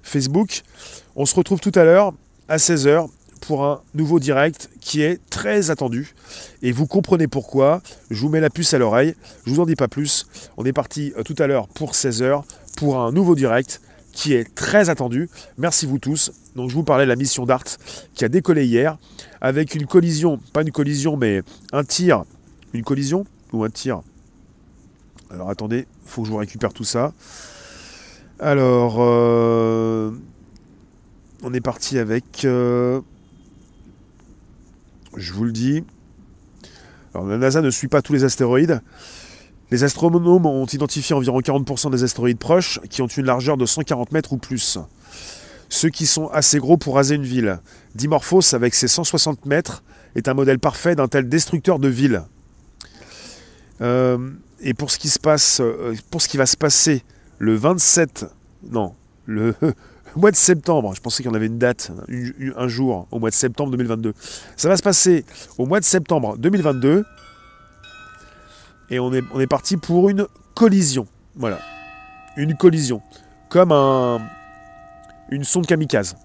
Facebook. 0.03 0.63
On 1.17 1.25
se 1.25 1.35
retrouve 1.35 1.59
tout 1.59 1.71
à 1.75 1.83
l'heure 1.83 2.13
à 2.47 2.55
16h 2.55 3.09
pour 3.41 3.65
un 3.65 3.81
nouveau 3.93 4.19
direct 4.19 4.69
qui 4.79 5.01
est 5.01 5.19
très 5.29 5.69
attendu. 5.69 6.13
Et 6.61 6.71
vous 6.71 6.87
comprenez 6.87 7.27
pourquoi. 7.27 7.81
Je 8.09 8.21
vous 8.21 8.29
mets 8.29 8.39
la 8.39 8.49
puce 8.49 8.73
à 8.73 8.77
l'oreille. 8.77 9.15
Je 9.45 9.51
vous 9.51 9.59
en 9.59 9.65
dis 9.65 9.75
pas 9.75 9.87
plus. 9.87 10.27
On 10.57 10.65
est 10.65 10.73
parti 10.73 11.11
euh, 11.17 11.23
tout 11.23 11.35
à 11.39 11.47
l'heure 11.47 11.67
pour 11.67 11.91
16h 11.91 12.43
pour 12.77 12.99
un 12.99 13.11
nouveau 13.11 13.35
direct 13.35 13.81
qui 14.13 14.33
est 14.33 14.53
très 14.55 14.89
attendu. 14.89 15.29
Merci 15.57 15.85
vous 15.85 15.99
tous. 15.99 16.31
Donc 16.55 16.69
je 16.69 16.75
vous 16.75 16.83
parlais 16.83 17.05
de 17.05 17.09
la 17.09 17.15
mission 17.15 17.45
DART 17.45 17.63
qui 18.13 18.25
a 18.25 18.29
décollé 18.29 18.65
hier 18.65 18.97
avec 19.39 19.75
une 19.75 19.87
collision, 19.87 20.39
pas 20.53 20.61
une 20.61 20.71
collision 20.71 21.17
mais 21.17 21.41
un 21.71 21.83
tir, 21.83 22.23
une 22.73 22.83
collision 22.83 23.25
ou 23.53 23.63
un 23.63 23.69
tir? 23.69 24.01
Alors 25.29 25.49
attendez, 25.49 25.87
faut 26.05 26.21
que 26.21 26.27
je 26.27 26.31
vous 26.31 26.39
récupère 26.39 26.73
tout 26.73 26.83
ça. 26.83 27.13
Alors 28.39 28.97
euh, 28.99 30.11
on 31.43 31.53
est 31.53 31.61
parti 31.61 31.97
avec 31.97 32.43
euh, 32.43 33.01
je 35.15 35.33
vous 35.33 35.43
le 35.43 35.51
dis. 35.51 35.83
Alors, 37.13 37.27
la 37.27 37.37
NASA 37.37 37.61
ne 37.61 37.69
suit 37.69 37.87
pas 37.87 38.01
tous 38.01 38.13
les 38.13 38.23
astéroïdes. 38.23 38.81
Les 39.71 39.83
astronomes 39.83 40.45
ont 40.45 40.65
identifié 40.65 41.15
environ 41.15 41.39
40% 41.39 41.91
des 41.91 42.03
astéroïdes 42.03 42.39
proches 42.39 42.79
qui 42.89 43.01
ont 43.01 43.07
une 43.07 43.25
largeur 43.25 43.57
de 43.57 43.65
140 43.65 44.11
mètres 44.11 44.33
ou 44.33 44.37
plus. 44.37 44.77
Ceux 45.69 45.89
qui 45.89 46.05
sont 46.05 46.27
assez 46.27 46.59
gros 46.59 46.75
pour 46.75 46.95
raser 46.95 47.15
une 47.15 47.23
ville. 47.23 47.59
Dimorphos, 47.95 48.53
avec 48.53 48.75
ses 48.75 48.89
160 48.89 49.45
mètres, 49.45 49.83
est 50.15 50.27
un 50.27 50.33
modèle 50.33 50.59
parfait 50.59 50.95
d'un 50.95 51.07
tel 51.07 51.29
destructeur 51.29 51.79
de 51.79 51.87
ville. 51.87 52.23
Euh, 53.81 54.31
et 54.59 54.73
pour 54.73 54.91
ce 54.91 54.99
qui 54.99 55.09
se 55.09 55.19
passe, 55.19 55.61
euh, 55.61 55.95
pour 56.09 56.21
ce 56.21 56.27
qui 56.27 56.37
va 56.37 56.45
se 56.45 56.57
passer 56.57 57.03
le 57.39 57.55
27, 57.55 58.25
non, 58.69 58.93
le 59.25 59.55
au 60.15 60.19
mois 60.19 60.31
de 60.31 60.35
septembre, 60.35 60.93
je 60.95 61.01
pensais 61.01 61.23
qu'il 61.23 61.31
y 61.31 61.33
en 61.33 61.35
avait 61.35 61.47
une 61.47 61.57
date, 61.57 61.91
un 62.57 62.67
jour, 62.67 63.07
au 63.11 63.19
mois 63.19 63.29
de 63.29 63.35
septembre 63.35 63.71
2022. 63.71 64.13
Ça 64.57 64.67
va 64.67 64.77
se 64.77 64.83
passer 64.83 65.25
au 65.57 65.65
mois 65.65 65.79
de 65.79 65.85
septembre 65.85 66.37
2022. 66.37 67.05
Et 68.89 68.99
on 68.99 69.13
est, 69.13 69.47
parti 69.47 69.77
pour 69.77 70.09
une 70.09 70.27
collision. 70.53 71.07
Voilà. 71.35 71.59
Une 72.35 72.57
collision. 72.57 73.01
Comme 73.49 73.71
un, 73.71 74.19
une 75.29 75.45
sonde 75.45 75.65
kamikaze. 75.65 76.15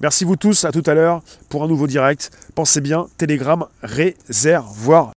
Merci 0.00 0.24
vous 0.24 0.36
tous, 0.36 0.64
à 0.64 0.72
tout 0.72 0.82
à 0.86 0.94
l'heure 0.94 1.22
pour 1.50 1.62
un 1.62 1.68
nouveau 1.68 1.86
direct. 1.86 2.30
Pensez 2.54 2.80
bien, 2.80 3.06
Telegram 3.18 3.66
réservoir. 3.82 5.08